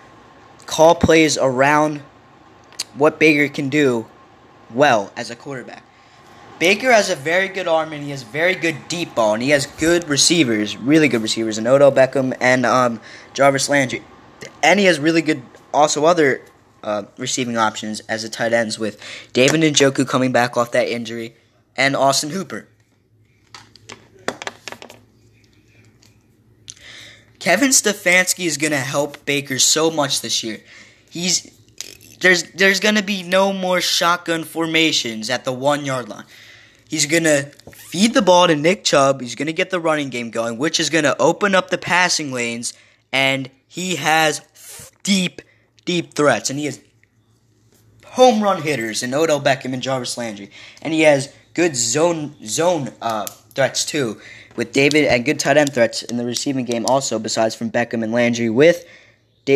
call 0.67 0.95
plays 0.95 1.37
around 1.37 2.03
what 2.95 3.19
Baker 3.19 3.53
can 3.53 3.71
do 3.71 4.07
well 4.73 5.11
as 5.17 5.33
a 5.33 5.35
quarterback. 5.35 5.83
Baker 6.61 6.93
has 6.93 7.11
a 7.11 7.17
very 7.17 7.49
good 7.49 7.67
arm 7.67 7.93
and 7.93 8.05
he 8.05 8.11
has 8.11 8.23
very 8.23 8.55
good 8.55 8.87
deep 8.87 9.17
ball 9.17 9.35
and 9.35 9.43
he 9.43 9.51
has 9.51 9.67
good 9.67 10.09
receivers, 10.09 10.77
really 10.77 11.09
good 11.09 11.23
receivers, 11.23 11.59
and 11.59 11.67
Odell 11.67 11.91
Beckham 11.91 12.37
and 12.41 12.65
um, 12.65 13.01
Jarvis 13.35 13.69
Landry, 13.69 14.05
and 14.63 14.79
he 14.79 14.87
has 14.87 15.01
really 15.01 15.23
good 15.23 15.43
also 15.75 16.05
other 16.05 16.43
uh, 16.83 17.05
receiving 17.17 17.57
options 17.57 18.01
as 18.01 18.25
a 18.25 18.29
tight 18.29 18.53
ends 18.53 18.79
with 18.79 19.01
David 19.33 19.61
Njoku 19.61 20.07
coming 20.07 20.33
back 20.33 20.57
off 20.57 20.73
that 20.73 20.89
injury 20.89 21.35
and 21.77 21.97
Austin 21.97 22.31
Hooper. 22.31 22.67
Kevin 27.39 27.71
Stefanski 27.71 28.45
is 28.45 28.59
going 28.59 28.73
to 28.73 28.77
help 28.77 29.25
Baker 29.25 29.59
so 29.59 29.91
much 29.91 30.21
this 30.21 30.45
year. 30.45 30.61
He's 31.09 31.51
there's 32.21 32.45
there's 32.53 32.81
going 32.81 32.97
to 32.97 33.03
be 33.03 33.23
no 33.23 33.53
more 33.53 33.81
shotgun 33.81 34.45
formations 34.45 35.31
at 35.31 35.45
the 35.45 35.53
1 35.53 35.87
yard 35.87 36.09
line. 36.09 36.25
He's 36.91 37.07
going 37.07 37.23
to 37.23 37.45
feed 37.73 38.15
the 38.15 38.23
ball 38.23 38.49
to 38.49 38.57
Nick 38.57 38.83
Chubb. 38.83 39.21
He's 39.21 39.37
going 39.37 39.47
to 39.47 39.53
get 39.53 39.71
the 39.71 39.79
running 39.79 40.11
game 40.11 40.31
going, 40.31 40.59
which 40.59 40.81
is 40.81 40.91
going 40.91 41.05
to 41.05 41.17
open 41.23 41.55
up 41.55 41.71
the 41.71 41.79
passing 41.79 42.33
lanes. 42.33 42.75
And 43.13 43.49
he 43.69 43.95
has 43.95 44.43
deep, 45.05 45.41
deep 45.85 46.15
threats. 46.15 46.51
And 46.51 46.59
he 46.59 46.67
has 46.67 46.81
home 48.05 48.43
run 48.43 48.63
hitters 48.63 49.03
in 49.03 49.15
Odell 49.15 49.41
Beckham 49.41 49.73
and 49.73 49.83
Jarvis 49.83 50.19
Landry. 50.19 50.51
And 50.83 50.93
he 50.93 51.03
has 51.03 51.33
good 51.55 51.77
zone 51.77 52.35
zone 52.45 52.91
uh, 53.01 53.27
threats 53.27 53.85
too, 53.85 54.21
with 54.57 54.73
David 54.73 55.07
and 55.07 55.25
good 55.25 55.39
tight 55.39 55.57
end 55.57 55.73
threats 55.73 56.03
in 56.03 56.17
the 56.17 56.25
receiving 56.25 56.65
game 56.65 56.87
also, 56.87 57.19
besides 57.19 57.55
from 57.55 57.71
Beckham 57.71 58.03
and 58.03 58.13
Landry 58.13 58.51
with 58.51 58.87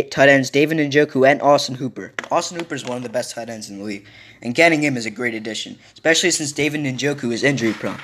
tight 0.02 0.28
ends 0.28 0.50
David 0.50 0.78
Njoku 0.78 1.28
and 1.28 1.40
Austin 1.40 1.76
Hooper. 1.76 2.12
Austin 2.30 2.58
Hooper 2.58 2.74
is 2.74 2.84
one 2.84 2.96
of 2.96 3.02
the 3.02 3.08
best 3.08 3.34
tight 3.34 3.48
ends 3.48 3.70
in 3.70 3.78
the 3.78 3.84
league, 3.84 4.06
and 4.42 4.54
getting 4.54 4.82
him 4.82 4.96
is 4.96 5.06
a 5.06 5.10
great 5.10 5.34
addition, 5.34 5.78
especially 5.92 6.30
since 6.30 6.52
David 6.52 6.80
Njoku 6.80 7.32
is 7.32 7.42
injury 7.44 7.72
prone. 7.72 7.98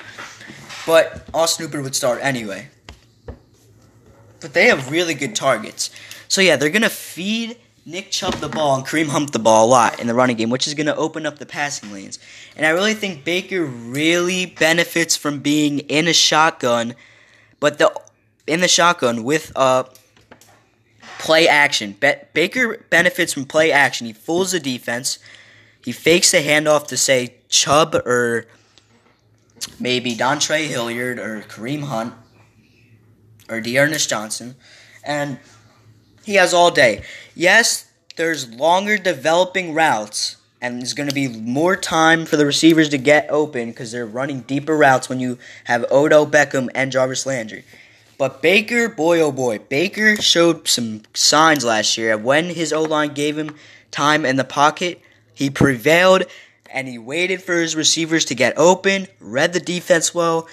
But 0.86 1.26
Austin 1.34 1.66
Hooper 1.66 1.82
would 1.82 1.94
start 1.94 2.20
anyway. 2.22 2.68
But 4.40 4.54
they 4.54 4.66
have 4.66 4.90
really 4.90 5.14
good 5.14 5.34
targets. 5.34 5.90
So 6.28 6.40
yeah, 6.40 6.56
they're 6.56 6.70
gonna 6.70 6.88
feed 6.88 7.56
Nick 7.86 8.10
Chubb 8.10 8.34
the 8.34 8.48
ball 8.48 8.76
and 8.76 8.84
Kareem 8.84 9.08
Hunt 9.08 9.32
the 9.32 9.38
ball 9.38 9.66
a 9.66 9.68
lot 9.68 10.00
in 10.00 10.06
the 10.06 10.14
running 10.14 10.36
game, 10.36 10.50
which 10.50 10.66
is 10.66 10.74
gonna 10.74 10.94
open 10.94 11.26
up 11.26 11.38
the 11.38 11.46
passing 11.46 11.92
lanes. 11.92 12.18
And 12.56 12.66
I 12.66 12.70
really 12.70 12.94
think 12.94 13.24
Baker 13.24 13.64
really 13.64 14.46
benefits 14.46 15.16
from 15.16 15.40
being 15.40 15.80
in 15.80 16.06
a 16.06 16.12
shotgun, 16.12 16.94
but 17.58 17.78
the 17.78 17.92
in 18.46 18.60
the 18.60 18.68
shotgun 18.68 19.24
with 19.24 19.52
uh 19.56 19.84
play 21.18 21.48
action. 21.48 21.96
Be- 22.00 22.14
Baker 22.32 22.84
benefits 22.90 23.32
from 23.32 23.44
play 23.44 23.70
action. 23.70 24.06
He 24.06 24.12
fools 24.12 24.52
the 24.52 24.60
defense. 24.60 25.18
He 25.82 25.92
fakes 25.92 26.30
the 26.30 26.38
handoff 26.38 26.86
to 26.88 26.96
say 26.96 27.36
Chubb 27.48 27.94
or 27.94 28.46
maybe 29.78 30.14
Dontre 30.14 30.66
Hilliard 30.66 31.18
or 31.18 31.42
Kareem 31.42 31.84
Hunt 31.84 32.14
or 33.48 33.60
D'Ernest 33.60 34.08
Johnson, 34.08 34.54
and 35.02 35.38
he 36.24 36.34
has 36.34 36.54
all 36.54 36.70
day. 36.70 37.02
Yes, 37.34 37.90
there's 38.16 38.52
longer 38.52 38.98
developing 38.98 39.74
routes, 39.74 40.36
and 40.60 40.78
there's 40.78 40.94
going 40.94 41.08
to 41.08 41.14
be 41.14 41.28
more 41.28 41.76
time 41.76 42.26
for 42.26 42.36
the 42.36 42.46
receivers 42.46 42.88
to 42.90 42.98
get 42.98 43.30
open 43.30 43.70
because 43.70 43.92
they're 43.92 44.06
running 44.06 44.40
deeper 44.42 44.76
routes 44.76 45.08
when 45.08 45.20
you 45.20 45.38
have 45.64 45.90
Odell 45.90 46.26
Beckham 46.26 46.68
and 46.74 46.92
Jarvis 46.92 47.26
Landry. 47.26 47.64
But 48.18 48.42
Baker, 48.42 48.90
boy 48.90 49.20
oh 49.20 49.32
boy, 49.32 49.60
Baker 49.60 50.16
showed 50.16 50.68
some 50.68 51.02
signs 51.14 51.64
last 51.64 51.96
year. 51.96 52.18
When 52.18 52.50
his 52.50 52.70
O 52.70 52.82
line 52.82 53.14
gave 53.14 53.38
him 53.38 53.56
time 53.90 54.26
in 54.26 54.36
the 54.36 54.44
pocket, 54.44 55.00
he 55.32 55.48
prevailed 55.48 56.24
and 56.70 56.86
he 56.86 56.98
waited 56.98 57.42
for 57.42 57.54
his 57.54 57.74
receivers 57.74 58.26
to 58.26 58.34
get 58.34 58.58
open, 58.58 59.06
read 59.20 59.54
the 59.54 59.60
defense 59.60 60.14
well, 60.14 60.46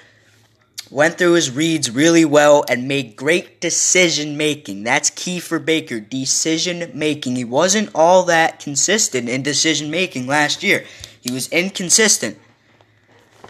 went 0.89 1.17
through 1.17 1.33
his 1.33 1.51
reads 1.51 1.91
really 1.91 2.25
well, 2.25 2.63
and 2.69 2.87
made 2.87 3.15
great 3.15 3.59
decision 3.59 4.37
making. 4.37 4.83
That's 4.83 5.09
key 5.09 5.39
for 5.39 5.59
Baker 5.59 5.99
decision 5.99 6.91
making. 6.93 7.35
He 7.35 7.43
wasn't 7.43 7.89
all 7.93 8.23
that 8.23 8.59
consistent 8.59 9.29
in 9.29 9.43
decision 9.43 9.91
making 9.91 10.27
last 10.27 10.63
year. 10.63 10.85
He 11.19 11.31
was 11.31 11.51
inconsistent. 11.51 12.37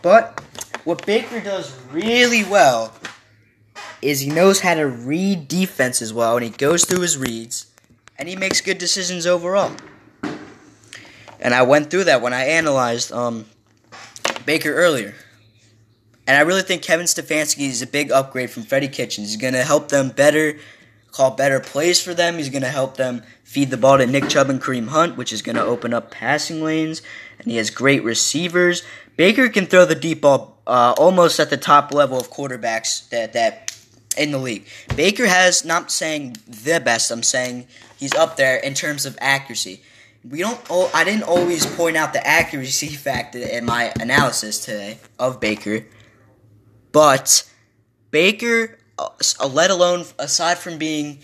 But 0.01 0.41
what 0.83 1.05
Baker 1.05 1.41
does 1.41 1.77
really 1.91 2.43
well 2.43 2.93
is 4.01 4.19
he 4.21 4.29
knows 4.29 4.61
how 4.61 4.75
to 4.75 4.87
read 4.87 5.47
defense 5.47 6.01
as 6.01 6.13
well, 6.13 6.37
and 6.37 6.43
he 6.43 6.51
goes 6.51 6.85
through 6.85 7.01
his 7.01 7.17
reads, 7.17 7.67
and 8.17 8.29
he 8.29 8.35
makes 8.35 8.61
good 8.61 8.77
decisions 8.77 9.25
overall. 9.25 9.75
And 11.39 11.53
I 11.53 11.61
went 11.63 11.91
through 11.91 12.05
that 12.05 12.21
when 12.21 12.33
I 12.33 12.45
analyzed 12.45 13.11
um, 13.11 13.45
Baker 14.45 14.73
earlier. 14.73 15.13
And 16.27 16.35
I 16.35 16.41
really 16.41 16.61
think 16.61 16.81
Kevin 16.81 17.05
Stefanski 17.05 17.67
is 17.69 17.81
a 17.81 17.87
big 17.87 18.11
upgrade 18.11 18.51
from 18.51 18.63
Freddie 18.63 18.89
Kitchens. 18.89 19.29
He's 19.29 19.37
going 19.37 19.53
to 19.53 19.63
help 19.63 19.87
them 19.87 20.09
better, 20.09 20.59
call 21.11 21.31
better 21.31 21.61
plays 21.61 22.03
for 22.03 22.13
them. 22.13 22.35
He's 22.35 22.49
going 22.49 22.63
to 22.63 22.69
help 22.69 22.97
them 22.97 23.23
feed 23.43 23.71
the 23.71 23.77
ball 23.77 23.97
to 23.97 24.05
Nick 24.05 24.27
Chubb 24.27 24.49
and 24.49 24.61
Kareem 24.61 24.89
Hunt, 24.89 25.15
which 25.15 25.31
is 25.31 25.41
going 25.41 25.55
to 25.55 25.63
open 25.63 25.93
up 25.93 26.11
passing 26.11 26.61
lanes. 26.61 27.01
And 27.39 27.49
he 27.49 27.57
has 27.57 27.69
great 27.69 28.03
receivers. 28.03 28.83
Baker 29.15 29.47
can 29.47 29.67
throw 29.67 29.85
the 29.85 29.95
deep 29.95 30.21
ball 30.21 30.57
uh, 30.67 30.93
almost 30.97 31.39
at 31.39 31.49
the 31.49 31.57
top 31.57 31.93
level 31.93 32.19
of 32.19 32.29
quarterbacks 32.29 33.07
that, 33.09 33.31
that 33.31 33.77
in 34.17 34.31
the 34.31 34.37
league. 34.37 34.67
Baker 34.97 35.27
has 35.27 35.63
not 35.63 35.91
saying 35.91 36.35
the 36.45 36.81
best. 36.83 37.09
I'm 37.09 37.23
saying 37.23 37.67
he's 37.97 38.13
up 38.13 38.35
there 38.35 38.57
in 38.57 38.73
terms 38.73 39.05
of 39.05 39.17
accuracy. 39.21 39.81
We 40.29 40.39
don't. 40.39 40.59
I 40.93 41.05
didn't 41.05 41.23
always 41.23 41.65
point 41.65 41.95
out 41.95 42.11
the 42.11 42.25
accuracy 42.25 42.87
factor 42.95 43.39
in 43.39 43.65
my 43.65 43.93
analysis 43.99 44.63
today 44.63 44.97
of 45.19 45.39
Baker, 45.39 45.85
but 46.97 47.47
Baker, 48.09 48.79
uh, 48.97 49.09
let 49.47 49.69
alone 49.69 50.05
aside 50.17 50.57
from 50.57 50.79
being 50.79 51.19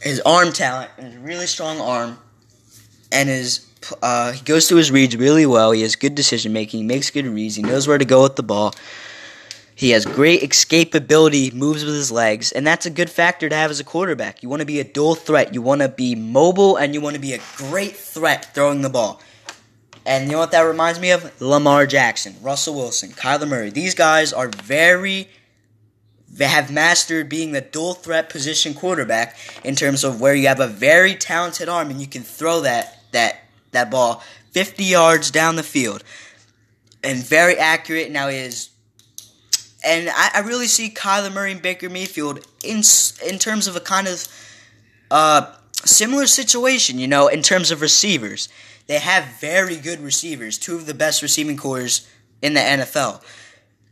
his 0.00 0.18
arm 0.24 0.50
talent 0.50 0.90
his 0.96 1.14
really 1.18 1.46
strong 1.46 1.78
arm, 1.78 2.18
and 3.12 3.28
his 3.28 3.66
uh, 4.02 4.32
he 4.32 4.40
goes 4.40 4.66
through 4.66 4.78
his 4.78 4.90
reads 4.90 5.14
really 5.14 5.44
well. 5.44 5.72
He 5.72 5.82
has 5.82 5.94
good 5.94 6.14
decision 6.14 6.54
making. 6.54 6.80
He 6.80 6.86
makes 6.86 7.10
good 7.10 7.26
reads. 7.26 7.56
He 7.56 7.62
knows 7.62 7.86
where 7.86 7.98
to 7.98 8.06
go 8.06 8.22
with 8.22 8.36
the 8.36 8.42
ball. 8.42 8.74
He 9.74 9.90
has 9.90 10.06
great 10.06 10.40
escapability, 10.40 11.52
moves 11.52 11.84
with 11.84 11.94
his 11.94 12.10
legs, 12.10 12.50
and 12.50 12.66
that's 12.66 12.86
a 12.86 12.90
good 12.90 13.10
factor 13.10 13.46
to 13.50 13.54
have 13.54 13.70
as 13.70 13.80
a 13.80 13.84
quarterback. 13.84 14.42
You 14.42 14.48
want 14.48 14.60
to 14.60 14.66
be 14.66 14.80
a 14.80 14.84
dual 14.84 15.16
threat. 15.16 15.52
You 15.52 15.60
want 15.60 15.82
to 15.82 15.90
be 15.90 16.14
mobile, 16.14 16.78
and 16.78 16.94
you 16.94 17.02
want 17.02 17.14
to 17.14 17.20
be 17.20 17.34
a 17.34 17.40
great 17.58 17.94
threat 17.94 18.54
throwing 18.54 18.80
the 18.80 18.88
ball. 18.88 19.20
And 20.08 20.24
you 20.24 20.32
know 20.32 20.38
what 20.38 20.52
that 20.52 20.62
reminds 20.62 20.98
me 20.98 21.10
of? 21.10 21.38
Lamar 21.38 21.86
Jackson, 21.86 22.34
Russell 22.40 22.74
Wilson, 22.74 23.10
Kyler 23.10 23.46
Murray. 23.46 23.68
These 23.68 23.94
guys 23.94 24.32
are 24.32 24.48
very 24.48 25.28
they 26.30 26.46
have 26.46 26.70
mastered 26.70 27.28
being 27.28 27.52
the 27.52 27.60
dual 27.60 27.94
threat 27.94 28.30
position 28.30 28.72
quarterback 28.72 29.36
in 29.64 29.74
terms 29.74 30.04
of 30.04 30.20
where 30.20 30.34
you 30.34 30.46
have 30.46 30.60
a 30.60 30.66
very 30.66 31.14
talented 31.14 31.68
arm 31.68 31.90
and 31.90 32.00
you 32.00 32.06
can 32.06 32.22
throw 32.22 32.60
that 32.62 33.02
that 33.12 33.40
that 33.72 33.90
ball 33.90 34.22
50 34.52 34.82
yards 34.82 35.30
down 35.30 35.56
the 35.56 35.62
field 35.62 36.02
and 37.04 37.18
very 37.18 37.58
accurate. 37.58 38.10
Now 38.10 38.28
is 38.28 38.70
and 39.84 40.08
I, 40.08 40.30
I, 40.36 40.40
really 40.40 40.66
see 40.66 40.88
Kyler 40.90 41.32
Murray 41.32 41.52
and 41.52 41.62
Baker 41.62 41.90
Mayfield 41.90 42.46
in 42.64 42.82
in 43.26 43.38
terms 43.38 43.68
of 43.68 43.76
a 43.76 43.80
kind 43.80 44.08
of 44.08 44.26
uh, 45.10 45.54
similar 45.84 46.26
situation. 46.26 46.98
You 46.98 47.08
know, 47.08 47.28
in 47.28 47.42
terms 47.42 47.70
of 47.70 47.82
receivers, 47.82 48.48
they 48.88 48.98
have 48.98 49.38
very 49.38 49.76
good 49.76 50.00
receivers, 50.00 50.58
two 50.58 50.74
of 50.74 50.86
the 50.86 50.94
best 50.94 51.22
receiving 51.22 51.56
cores 51.56 52.08
in 52.42 52.54
the 52.54 52.60
NFL. 52.60 53.22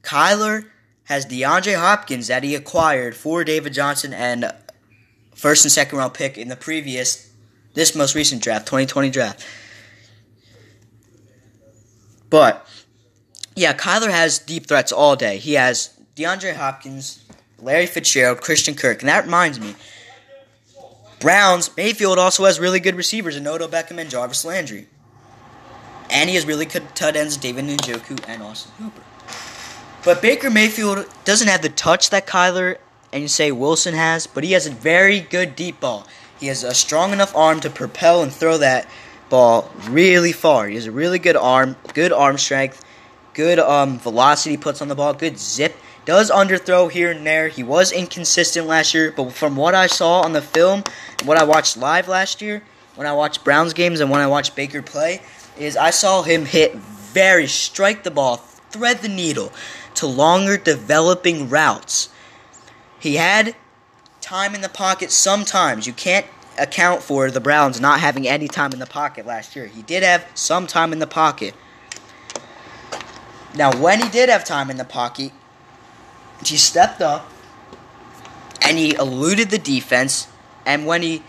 Kyler 0.02 0.66
has 1.04 1.26
DeAndre 1.26 1.76
Hopkins 1.76 2.26
that 2.26 2.42
he 2.42 2.54
acquired 2.54 3.14
for 3.14 3.44
David 3.44 3.72
Johnson 3.72 4.12
and 4.12 4.50
first 5.34 5.64
and 5.64 5.70
second 5.70 5.98
round 5.98 6.14
pick 6.14 6.38
in 6.38 6.48
the 6.48 6.56
previous, 6.56 7.30
this 7.74 7.94
most 7.94 8.14
recent 8.14 8.42
draft, 8.42 8.66
2020 8.66 9.10
draft. 9.10 9.46
But 12.30 12.66
yeah, 13.54 13.74
Kyler 13.74 14.10
has 14.10 14.38
deep 14.38 14.66
threats 14.66 14.92
all 14.92 15.14
day. 15.14 15.36
He 15.36 15.54
has 15.54 15.90
DeAndre 16.16 16.56
Hopkins, 16.56 17.22
Larry 17.60 17.86
Fitzgerald, 17.86 18.40
Christian 18.40 18.74
Kirk, 18.74 19.00
and 19.00 19.08
that 19.08 19.24
reminds 19.24 19.60
me, 19.60 19.76
Browns 21.20 21.74
Mayfield 21.76 22.18
also 22.18 22.44
has 22.44 22.60
really 22.60 22.80
good 22.80 22.94
receivers 22.94 23.36
in 23.36 23.46
Odell 23.46 23.68
Beckham 23.68 23.98
and 23.98 24.10
Jarvis 24.10 24.44
Landry, 24.44 24.86
and 26.10 26.28
he 26.28 26.34
has 26.34 26.46
really 26.46 26.66
good 26.66 26.94
tight 26.94 27.16
ends 27.16 27.36
David 27.36 27.64
Njoku 27.64 28.22
and 28.28 28.42
Austin 28.42 28.72
Hooper. 28.78 29.02
But 30.04 30.22
Baker 30.22 30.50
Mayfield 30.50 31.06
doesn't 31.24 31.48
have 31.48 31.62
the 31.62 31.68
touch 31.68 32.10
that 32.10 32.26
Kyler 32.26 32.76
and 33.12 33.30
say 33.30 33.50
Wilson 33.50 33.94
has, 33.94 34.26
but 34.26 34.44
he 34.44 34.52
has 34.52 34.66
a 34.66 34.70
very 34.70 35.20
good 35.20 35.56
deep 35.56 35.80
ball. 35.80 36.06
He 36.38 36.48
has 36.48 36.62
a 36.62 36.74
strong 36.74 37.12
enough 37.12 37.34
arm 37.34 37.60
to 37.60 37.70
propel 37.70 38.22
and 38.22 38.32
throw 38.32 38.58
that 38.58 38.88
ball 39.28 39.70
really 39.88 40.32
far. 40.32 40.68
He 40.68 40.74
has 40.74 40.86
a 40.86 40.92
really 40.92 41.18
good 41.18 41.36
arm, 41.36 41.76
good 41.94 42.12
arm 42.12 42.38
strength, 42.38 42.84
good 43.32 43.58
um, 43.58 43.98
velocity 43.98 44.56
puts 44.56 44.82
on 44.82 44.88
the 44.88 44.94
ball, 44.94 45.14
good 45.14 45.38
zip. 45.38 45.74
Does 46.06 46.30
underthrow 46.30 46.88
here 46.88 47.10
and 47.10 47.26
there. 47.26 47.48
He 47.48 47.64
was 47.64 47.90
inconsistent 47.90 48.68
last 48.68 48.94
year, 48.94 49.12
but 49.14 49.32
from 49.32 49.56
what 49.56 49.74
I 49.74 49.88
saw 49.88 50.20
on 50.20 50.32
the 50.32 50.40
film, 50.40 50.84
what 51.24 51.36
I 51.36 51.42
watched 51.42 51.76
live 51.76 52.06
last 52.06 52.40
year, 52.40 52.62
when 52.94 53.08
I 53.08 53.12
watched 53.12 53.42
Browns 53.42 53.74
games 53.74 53.98
and 53.98 54.08
when 54.08 54.20
I 54.20 54.28
watched 54.28 54.54
Baker 54.54 54.82
play, 54.82 55.20
is 55.58 55.76
I 55.76 55.90
saw 55.90 56.22
him 56.22 56.46
hit 56.46 56.76
very 56.76 57.48
strike 57.48 58.04
the 58.04 58.12
ball, 58.12 58.36
thread 58.70 58.98
the 58.98 59.08
needle 59.08 59.52
to 59.96 60.06
longer 60.06 60.56
developing 60.56 61.48
routes. 61.48 62.08
He 63.00 63.16
had 63.16 63.56
time 64.20 64.54
in 64.54 64.60
the 64.60 64.68
pocket 64.68 65.10
sometimes. 65.10 65.88
You 65.88 65.92
can't 65.92 66.26
account 66.56 67.02
for 67.02 67.32
the 67.32 67.40
Browns 67.40 67.80
not 67.80 67.98
having 67.98 68.28
any 68.28 68.46
time 68.46 68.72
in 68.72 68.78
the 68.78 68.86
pocket 68.86 69.26
last 69.26 69.56
year. 69.56 69.66
He 69.66 69.82
did 69.82 70.04
have 70.04 70.24
some 70.34 70.68
time 70.68 70.92
in 70.92 71.00
the 71.00 71.06
pocket. 71.08 71.54
Now, 73.56 73.76
when 73.76 74.00
he 74.00 74.08
did 74.08 74.28
have 74.28 74.44
time 74.44 74.70
in 74.70 74.76
the 74.76 74.84
pocket, 74.84 75.32
he 76.44 76.56
stepped 76.56 77.00
up 77.00 77.30
and 78.62 78.78
he 78.78 78.94
eluded 78.94 79.50
the 79.50 79.58
defense. 79.58 80.28
And 80.64 80.86
when 80.86 81.02
he 81.02 81.22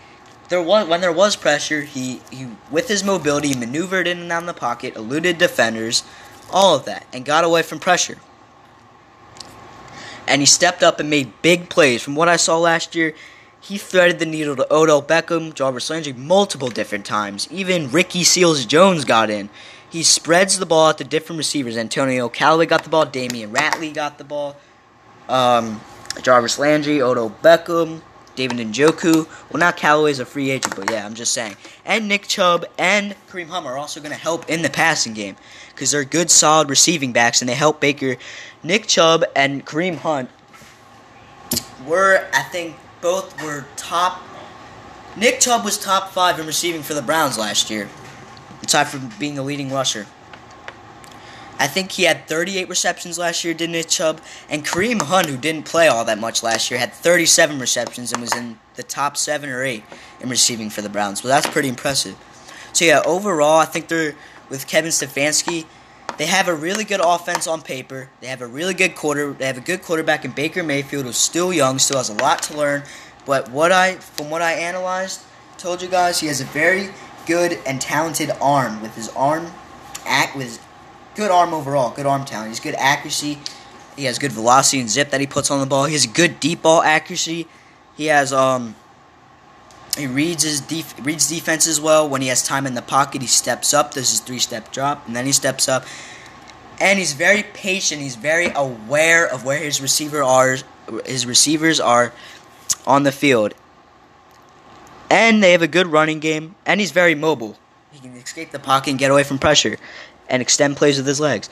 there 0.48 0.62
was 0.62 0.88
when 0.88 1.00
there 1.00 1.12
was 1.12 1.36
pressure, 1.36 1.82
he, 1.82 2.20
he 2.30 2.48
with 2.70 2.88
his 2.88 3.04
mobility 3.04 3.54
maneuvered 3.54 4.06
in 4.06 4.18
and 4.18 4.32
out 4.32 4.42
of 4.42 4.46
the 4.46 4.54
pocket, 4.54 4.96
eluded 4.96 5.38
defenders, 5.38 6.02
all 6.50 6.74
of 6.74 6.84
that, 6.86 7.06
and 7.12 7.24
got 7.24 7.44
away 7.44 7.62
from 7.62 7.78
pressure. 7.78 8.16
And 10.26 10.42
he 10.42 10.46
stepped 10.46 10.82
up 10.82 11.00
and 11.00 11.08
made 11.08 11.40
big 11.42 11.68
plays. 11.70 12.02
From 12.02 12.14
what 12.14 12.28
I 12.28 12.36
saw 12.36 12.58
last 12.58 12.94
year, 12.94 13.14
he 13.60 13.78
threaded 13.78 14.18
the 14.18 14.26
needle 14.26 14.56
to 14.56 14.72
Odell 14.72 15.02
Beckham, 15.02 15.54
Jarvis 15.54 15.88
Landry 15.90 16.12
multiple 16.12 16.68
different 16.68 17.06
times. 17.06 17.48
Even 17.50 17.90
Ricky 17.90 18.24
Seals 18.24 18.64
Jones 18.66 19.04
got 19.04 19.30
in. 19.30 19.48
He 19.90 20.02
spreads 20.02 20.58
the 20.58 20.66
ball 20.66 20.88
out 20.88 20.98
to 20.98 21.04
different 21.04 21.38
receivers. 21.38 21.76
Antonio 21.76 22.28
Callaway 22.28 22.66
got 22.66 22.84
the 22.84 22.90
ball. 22.90 23.06
Damion 23.06 23.50
Ratley 23.52 23.92
got 23.92 24.18
the 24.18 24.24
ball. 24.24 24.56
Um, 25.28 25.80
Jarvis 26.22 26.58
Landry, 26.58 27.00
Odell 27.02 27.30
Beckham, 27.42 28.02
David 28.34 28.58
Njoku. 28.58 29.28
Well, 29.50 29.60
now 29.60 29.72
Callaway's 29.72 30.20
a 30.20 30.24
free 30.24 30.50
agent, 30.50 30.76
but 30.76 30.90
yeah, 30.90 31.04
I'm 31.04 31.14
just 31.14 31.32
saying. 31.32 31.56
And 31.84 32.08
Nick 32.08 32.28
Chubb 32.28 32.64
and 32.78 33.14
Kareem 33.28 33.48
Hunt 33.48 33.66
are 33.66 33.76
also 33.76 34.00
going 34.00 34.12
to 34.12 34.18
help 34.18 34.48
in 34.48 34.62
the 34.62 34.70
passing 34.70 35.12
game 35.12 35.36
because 35.70 35.90
they're 35.90 36.04
good, 36.04 36.30
solid 36.30 36.68
receiving 36.70 37.12
backs, 37.12 37.42
and 37.42 37.48
they 37.48 37.54
help 37.54 37.80
Baker. 37.80 38.16
Nick 38.62 38.86
Chubb 38.86 39.24
and 39.36 39.64
Kareem 39.64 39.96
Hunt 39.96 40.30
were, 41.86 42.26
I 42.32 42.42
think, 42.42 42.76
both 43.00 43.42
were 43.42 43.66
top. 43.76 44.22
Nick 45.16 45.40
Chubb 45.40 45.64
was 45.64 45.78
top 45.78 46.12
five 46.12 46.38
in 46.38 46.46
receiving 46.46 46.82
for 46.82 46.94
the 46.94 47.02
Browns 47.02 47.38
last 47.38 47.70
year 47.70 47.88
aside 48.68 48.84
from 48.84 49.10
being 49.18 49.34
the 49.34 49.42
leading 49.42 49.70
rusher. 49.72 50.06
I 51.58 51.66
think 51.66 51.92
he 51.92 52.04
had 52.04 52.26
38 52.28 52.68
receptions 52.68 53.18
last 53.18 53.44
year, 53.44 53.52
didn't 53.52 53.74
it, 53.74 53.88
Chubb? 53.88 54.20
And 54.48 54.64
Kareem 54.64 55.02
Hunt, 55.02 55.26
who 55.28 55.36
didn't 55.36 55.64
play 55.64 55.88
all 55.88 56.04
that 56.04 56.18
much 56.18 56.42
last 56.42 56.70
year, 56.70 56.78
had 56.78 56.92
37 56.92 57.58
receptions 57.58 58.12
and 58.12 58.20
was 58.20 58.34
in 58.34 58.58
the 58.76 58.82
top 58.82 59.16
seven 59.16 59.50
or 59.50 59.62
eight 59.62 59.82
in 60.20 60.28
receiving 60.28 60.70
for 60.70 60.82
the 60.82 60.88
Browns. 60.88 61.24
Well, 61.24 61.32
that's 61.32 61.52
pretty 61.52 61.68
impressive. 61.68 62.16
So 62.72 62.84
yeah, 62.84 63.02
overall, 63.04 63.58
I 63.58 63.64
think 63.64 63.88
they're 63.88 64.14
with 64.48 64.66
Kevin 64.66 64.90
Stefanski. 64.90 65.66
They 66.16 66.26
have 66.26 66.48
a 66.48 66.54
really 66.54 66.84
good 66.84 67.00
offense 67.02 67.46
on 67.46 67.62
paper. 67.62 68.08
They 68.20 68.28
have 68.28 68.40
a 68.40 68.46
really 68.46 68.74
good 68.74 68.94
quarter. 68.94 69.32
They 69.32 69.46
have 69.46 69.58
a 69.58 69.62
good 69.62 69.82
quarterback 69.82 70.24
in 70.24 70.30
Baker 70.30 70.62
Mayfield, 70.62 71.06
who's 71.06 71.16
still 71.16 71.52
young, 71.52 71.78
still 71.78 71.98
has 71.98 72.08
a 72.08 72.14
lot 72.14 72.42
to 72.44 72.56
learn. 72.56 72.82
But 73.26 73.50
what 73.50 73.72
I, 73.72 73.96
from 73.96 74.30
what 74.30 74.42
I 74.42 74.52
analyzed, 74.52 75.22
told 75.58 75.82
you 75.82 75.88
guys, 75.88 76.20
he 76.20 76.28
has 76.28 76.40
a 76.40 76.44
very 76.44 76.90
good 77.26 77.58
and 77.66 77.80
talented 77.80 78.30
arm 78.40 78.80
with 78.80 78.94
his 78.94 79.08
arm 79.10 79.52
act 80.06 80.36
with 80.36 80.64
good 81.18 81.30
arm 81.32 81.52
overall, 81.52 81.90
good 81.90 82.06
arm 82.06 82.24
talent. 82.24 82.50
He's 82.50 82.60
good 82.60 82.76
accuracy. 82.76 83.38
He 83.96 84.04
has 84.04 84.20
good 84.20 84.30
velocity 84.30 84.78
and 84.78 84.88
zip 84.88 85.10
that 85.10 85.20
he 85.20 85.26
puts 85.26 85.50
on 85.50 85.58
the 85.58 85.66
ball. 85.66 85.86
He 85.86 85.94
has 85.94 86.06
good 86.06 86.38
deep 86.38 86.62
ball 86.62 86.80
accuracy. 86.80 87.48
He 87.96 88.06
has 88.06 88.32
um 88.32 88.76
he 89.96 90.06
reads 90.06 90.44
his 90.44 90.60
def- 90.60 90.94
reads 91.04 91.28
defense 91.28 91.66
as 91.66 91.80
well. 91.80 92.08
When 92.08 92.22
he 92.22 92.28
has 92.28 92.44
time 92.44 92.66
in 92.68 92.74
the 92.74 92.82
pocket, 92.82 93.20
he 93.20 93.26
steps 93.26 93.74
up. 93.74 93.94
Does 93.94 94.10
his 94.10 94.20
three 94.20 94.38
step 94.38 94.70
drop, 94.70 95.04
and 95.08 95.16
then 95.16 95.26
he 95.26 95.32
steps 95.32 95.68
up. 95.68 95.84
And 96.80 97.00
he's 97.00 97.14
very 97.14 97.42
patient. 97.42 98.00
He's 98.00 98.14
very 98.14 98.52
aware 98.54 99.26
of 99.26 99.44
where 99.44 99.58
his 99.58 99.82
receiver 99.82 100.22
are. 100.22 100.58
His 101.04 101.26
receivers 101.26 101.80
are 101.80 102.12
on 102.86 103.02
the 103.02 103.10
field, 103.10 103.54
and 105.10 105.42
they 105.42 105.50
have 105.50 105.62
a 105.62 105.68
good 105.68 105.88
running 105.88 106.20
game, 106.20 106.54
and 106.64 106.78
he's 106.78 106.92
very 106.92 107.16
mobile. 107.16 107.58
He 107.90 107.98
can 107.98 108.16
escape 108.16 108.52
the 108.52 108.60
pocket 108.60 108.90
and 108.90 108.98
get 109.00 109.10
away 109.10 109.24
from 109.24 109.40
pressure. 109.40 109.78
And 110.28 110.42
extend 110.42 110.76
plays 110.76 110.96
with 110.96 111.06
his 111.06 111.20
legs. 111.20 111.48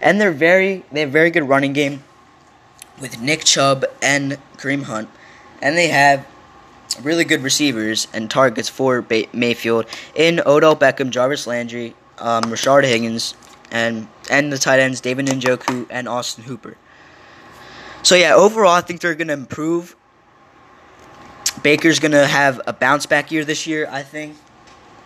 And 0.00 0.20
they're 0.20 0.32
very 0.32 0.84
they 0.92 1.00
have 1.00 1.10
very 1.10 1.30
good 1.30 1.48
running 1.48 1.72
game 1.72 2.02
with 3.00 3.20
Nick 3.20 3.44
Chubb 3.44 3.84
and 4.02 4.38
Kareem 4.56 4.84
Hunt, 4.84 5.08
and 5.60 5.76
they 5.76 5.88
have 5.88 6.26
really 7.02 7.24
good 7.24 7.42
receivers 7.42 8.06
and 8.12 8.30
targets 8.30 8.68
for 8.68 9.02
ba- 9.02 9.26
Mayfield 9.32 9.86
in 10.14 10.40
Odell 10.46 10.76
Beckham, 10.76 11.10
Jarvis 11.10 11.46
Landry, 11.46 11.94
um, 12.18 12.44
Rashard 12.44 12.84
Higgins, 12.84 13.34
and 13.70 14.08
and 14.30 14.52
the 14.52 14.58
tight 14.58 14.80
ends 14.80 15.00
David 15.00 15.26
Njoku 15.26 15.86
and 15.90 16.08
Austin 16.08 16.44
Hooper. 16.44 16.76
So 18.02 18.14
yeah, 18.14 18.34
overall 18.34 18.72
I 18.72 18.80
think 18.80 19.00
they're 19.00 19.14
gonna 19.14 19.32
improve. 19.32 19.96
Baker's 21.62 21.98
gonna 21.98 22.26
have 22.26 22.60
a 22.66 22.72
bounce 22.72 23.06
back 23.06 23.32
year 23.32 23.44
this 23.44 23.66
year. 23.66 23.88
I 23.90 24.02
think 24.02 24.36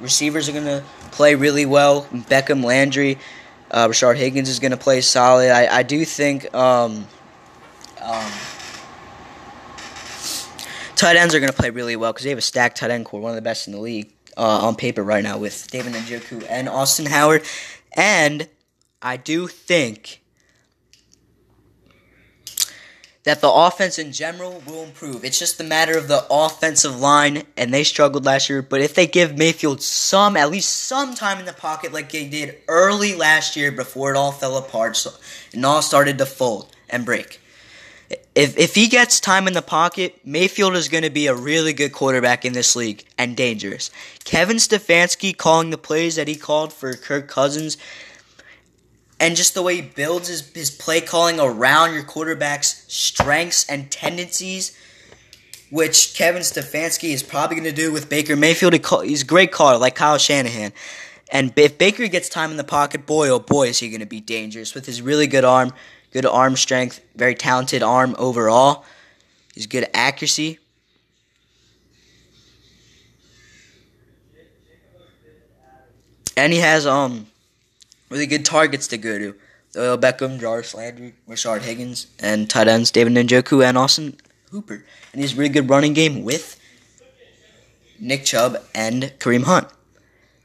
receivers 0.00 0.48
are 0.48 0.52
gonna 0.52 0.84
play 1.12 1.34
really 1.34 1.66
well. 1.66 2.04
Beckham, 2.12 2.64
Landry, 2.64 3.18
uh, 3.70 3.88
Rashard 3.88 4.16
Higgins 4.16 4.48
is 4.48 4.58
gonna 4.58 4.76
play 4.76 5.00
solid. 5.00 5.50
I, 5.50 5.78
I 5.78 5.82
do 5.82 6.04
think. 6.04 6.52
Um, 6.54 7.06
um, 8.00 8.32
tight 10.98 11.16
ends 11.16 11.34
are 11.34 11.40
going 11.40 11.52
to 11.52 11.56
play 11.56 11.70
really 11.70 11.96
well 11.96 12.12
because 12.12 12.24
they 12.24 12.30
have 12.30 12.38
a 12.38 12.42
stacked 12.42 12.78
tight 12.78 12.90
end 12.90 13.04
corps, 13.04 13.20
one 13.20 13.30
of 13.30 13.36
the 13.36 13.42
best 13.42 13.66
in 13.66 13.72
the 13.72 13.80
league 13.80 14.12
uh, 14.36 14.66
on 14.66 14.74
paper 14.74 15.02
right 15.02 15.22
now 15.22 15.38
with 15.38 15.68
David 15.70 15.92
Njoku 15.92 16.44
and 16.48 16.68
Austin 16.68 17.06
Howard. 17.06 17.44
And 17.92 18.48
I 19.00 19.16
do 19.16 19.46
think 19.46 20.20
that 23.28 23.42
the 23.42 23.52
offense 23.52 23.98
in 23.98 24.10
general 24.10 24.62
will 24.66 24.84
improve. 24.84 25.22
It's 25.22 25.38
just 25.38 25.60
a 25.60 25.64
matter 25.64 25.98
of 25.98 26.08
the 26.08 26.26
offensive 26.30 26.98
line, 26.98 27.42
and 27.58 27.74
they 27.74 27.84
struggled 27.84 28.24
last 28.24 28.48
year. 28.48 28.62
But 28.62 28.80
if 28.80 28.94
they 28.94 29.06
give 29.06 29.36
Mayfield 29.36 29.82
some, 29.82 30.34
at 30.34 30.50
least 30.50 30.70
some 30.70 31.14
time 31.14 31.38
in 31.38 31.44
the 31.44 31.52
pocket, 31.52 31.92
like 31.92 32.10
they 32.10 32.26
did 32.26 32.56
early 32.68 33.14
last 33.14 33.54
year 33.54 33.70
before 33.70 34.14
it 34.14 34.16
all 34.16 34.32
fell 34.32 34.56
apart, 34.56 34.96
so, 34.96 35.10
and 35.52 35.66
all 35.66 35.82
started 35.82 36.16
to 36.16 36.24
fold 36.24 36.74
and 36.88 37.04
break 37.04 37.38
if 38.34 38.56
if 38.56 38.74
he 38.74 38.88
gets 38.88 39.20
time 39.20 39.46
in 39.46 39.52
the 39.52 39.62
pocket, 39.62 40.18
Mayfield 40.24 40.74
is 40.76 40.88
going 40.88 41.04
to 41.04 41.10
be 41.10 41.26
a 41.26 41.34
really 41.34 41.72
good 41.72 41.92
quarterback 41.92 42.44
in 42.44 42.52
this 42.52 42.74
league 42.74 43.04
and 43.18 43.36
dangerous. 43.36 43.90
Kevin 44.24 44.56
Stefanski 44.56 45.36
calling 45.36 45.70
the 45.70 45.78
plays 45.78 46.16
that 46.16 46.28
he 46.28 46.36
called 46.36 46.72
for 46.72 46.94
Kirk 46.94 47.28
Cousins 47.28 47.76
and 49.20 49.36
just 49.36 49.54
the 49.54 49.62
way 49.62 49.76
he 49.76 49.82
builds 49.82 50.28
his, 50.28 50.48
his 50.52 50.70
play 50.70 51.00
calling 51.00 51.40
around 51.40 51.94
your 51.94 52.04
quarterback's 52.04 52.84
strengths 52.88 53.68
and 53.68 53.90
tendencies, 53.90 54.76
which 55.70 56.14
Kevin 56.14 56.42
Stefanski 56.42 57.10
is 57.10 57.22
probably 57.22 57.56
going 57.56 57.68
to 57.68 57.72
do 57.72 57.92
with 57.92 58.08
Baker 58.08 58.36
Mayfield. 58.36 58.74
He's 59.04 59.22
a 59.22 59.26
great 59.26 59.52
caller, 59.52 59.78
like 59.78 59.94
Kyle 59.94 60.18
Shanahan. 60.18 60.72
And 61.30 61.52
if 61.56 61.76
Baker 61.76 62.06
gets 62.08 62.28
time 62.28 62.50
in 62.50 62.56
the 62.56 62.64
pocket, 62.64 63.04
boy, 63.04 63.28
oh 63.28 63.38
boy, 63.38 63.68
is 63.68 63.78
he 63.78 63.90
going 63.90 64.00
to 64.00 64.06
be 64.06 64.20
dangerous 64.20 64.74
with 64.74 64.86
his 64.86 65.02
really 65.02 65.26
good 65.26 65.44
arm 65.44 65.72
good 66.12 66.26
arm 66.26 66.56
strength, 66.56 67.00
very 67.14 67.34
talented 67.34 67.82
arm 67.82 68.14
overall. 68.18 68.84
He's 69.54 69.66
good 69.66 69.88
accuracy. 69.92 70.58
And 76.36 76.52
he 76.52 76.60
has 76.60 76.86
um 76.86 77.26
really 78.10 78.26
good 78.26 78.44
targets 78.44 78.86
to 78.88 78.98
go 78.98 79.18
to. 79.18 79.34
Odell 79.76 79.98
Beckham, 79.98 80.40
Jarvis 80.40 80.74
Landry, 80.74 81.14
Rashard 81.28 81.62
Higgins, 81.62 82.06
and 82.18 82.48
tight 82.48 82.68
ends 82.68 82.90
David 82.90 83.12
Njoku 83.14 83.64
and 83.64 83.76
Austin 83.76 84.16
Hooper. 84.50 84.84
And 85.12 85.20
he's 85.20 85.34
a 85.34 85.36
really 85.36 85.50
good 85.50 85.68
running 85.68 85.92
game 85.92 86.24
with 86.24 86.58
Nick 88.00 88.24
Chubb 88.24 88.56
and 88.74 89.12
Kareem 89.18 89.44
Hunt. 89.44 89.68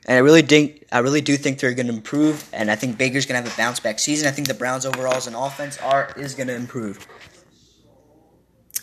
And 0.06 0.18
I 0.18 0.20
really 0.20 0.42
think 0.42 0.86
I 0.92 1.00
really 1.00 1.22
do 1.22 1.38
think 1.38 1.60
they're 1.60 1.74
going 1.74 1.88
to 1.88 1.94
improve, 1.94 2.50
and 2.52 2.70
I 2.70 2.76
think 2.76 2.98
Baker's 2.98 3.26
going 3.26 3.42
to 3.42 3.50
have 3.50 3.58
a 3.58 3.58
bounce 3.58 3.80
back 3.80 4.00
season. 4.00 4.28
I 4.28 4.32
think 4.32 4.48
the 4.50 4.54
Browns 4.54 4.86
overall 4.86 5.14
as 5.14 5.28
an 5.28 5.36
offense 5.36 5.78
are 5.78 6.12
is 6.18 6.36
going 6.36 6.48
to 6.48 6.56
improve, 6.56 7.08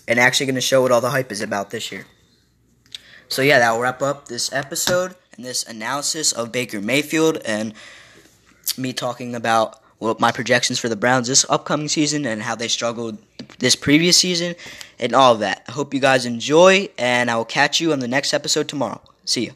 and 0.09 0.19
actually 0.19 0.47
going 0.47 0.55
to 0.55 0.62
show 0.62 0.81
what 0.81 0.93
all 0.93 1.03
the 1.03 1.11
hype 1.11 1.31
is 1.31 1.43
about 1.43 1.71
this 1.71 1.93
year. 1.93 2.07
So 3.29 3.43
yeah, 3.43 3.59
that 3.59 3.73
will 3.73 3.81
wrap 3.81 4.01
up 4.01 4.29
this 4.29 4.51
episode 4.53 5.14
and 5.37 5.45
this 5.45 5.62
analysis 5.62 6.33
of 6.33 6.51
Baker 6.51 6.81
Mayfield 6.81 7.37
and 7.45 7.75
me 8.79 8.92
talking 8.92 9.35
about 9.35 9.81
what 9.99 10.18
my 10.18 10.33
projections 10.33 10.79
for 10.79 10.88
the 10.88 10.96
Browns 10.96 11.29
this 11.29 11.44
upcoming 11.49 11.88
season 11.88 12.25
and 12.25 12.42
how 12.42 12.55
they 12.55 12.68
struggled 12.68 13.18
this 13.59 13.77
previous 13.77 14.16
season 14.16 14.55
and 14.99 15.14
all 15.14 15.35
of 15.35 15.40
that. 15.40 15.62
I 15.68 15.73
hope 15.73 15.92
you 15.92 16.01
guys 16.01 16.25
enjoy, 16.25 16.88
and 16.99 17.31
I 17.31 17.37
will 17.37 17.44
catch 17.44 17.81
you 17.81 17.92
on 17.92 18.01
the 18.01 18.09
next 18.09 18.33
episode 18.33 18.68
tomorrow. 18.68 19.01
See 19.25 19.44
you. 19.44 19.53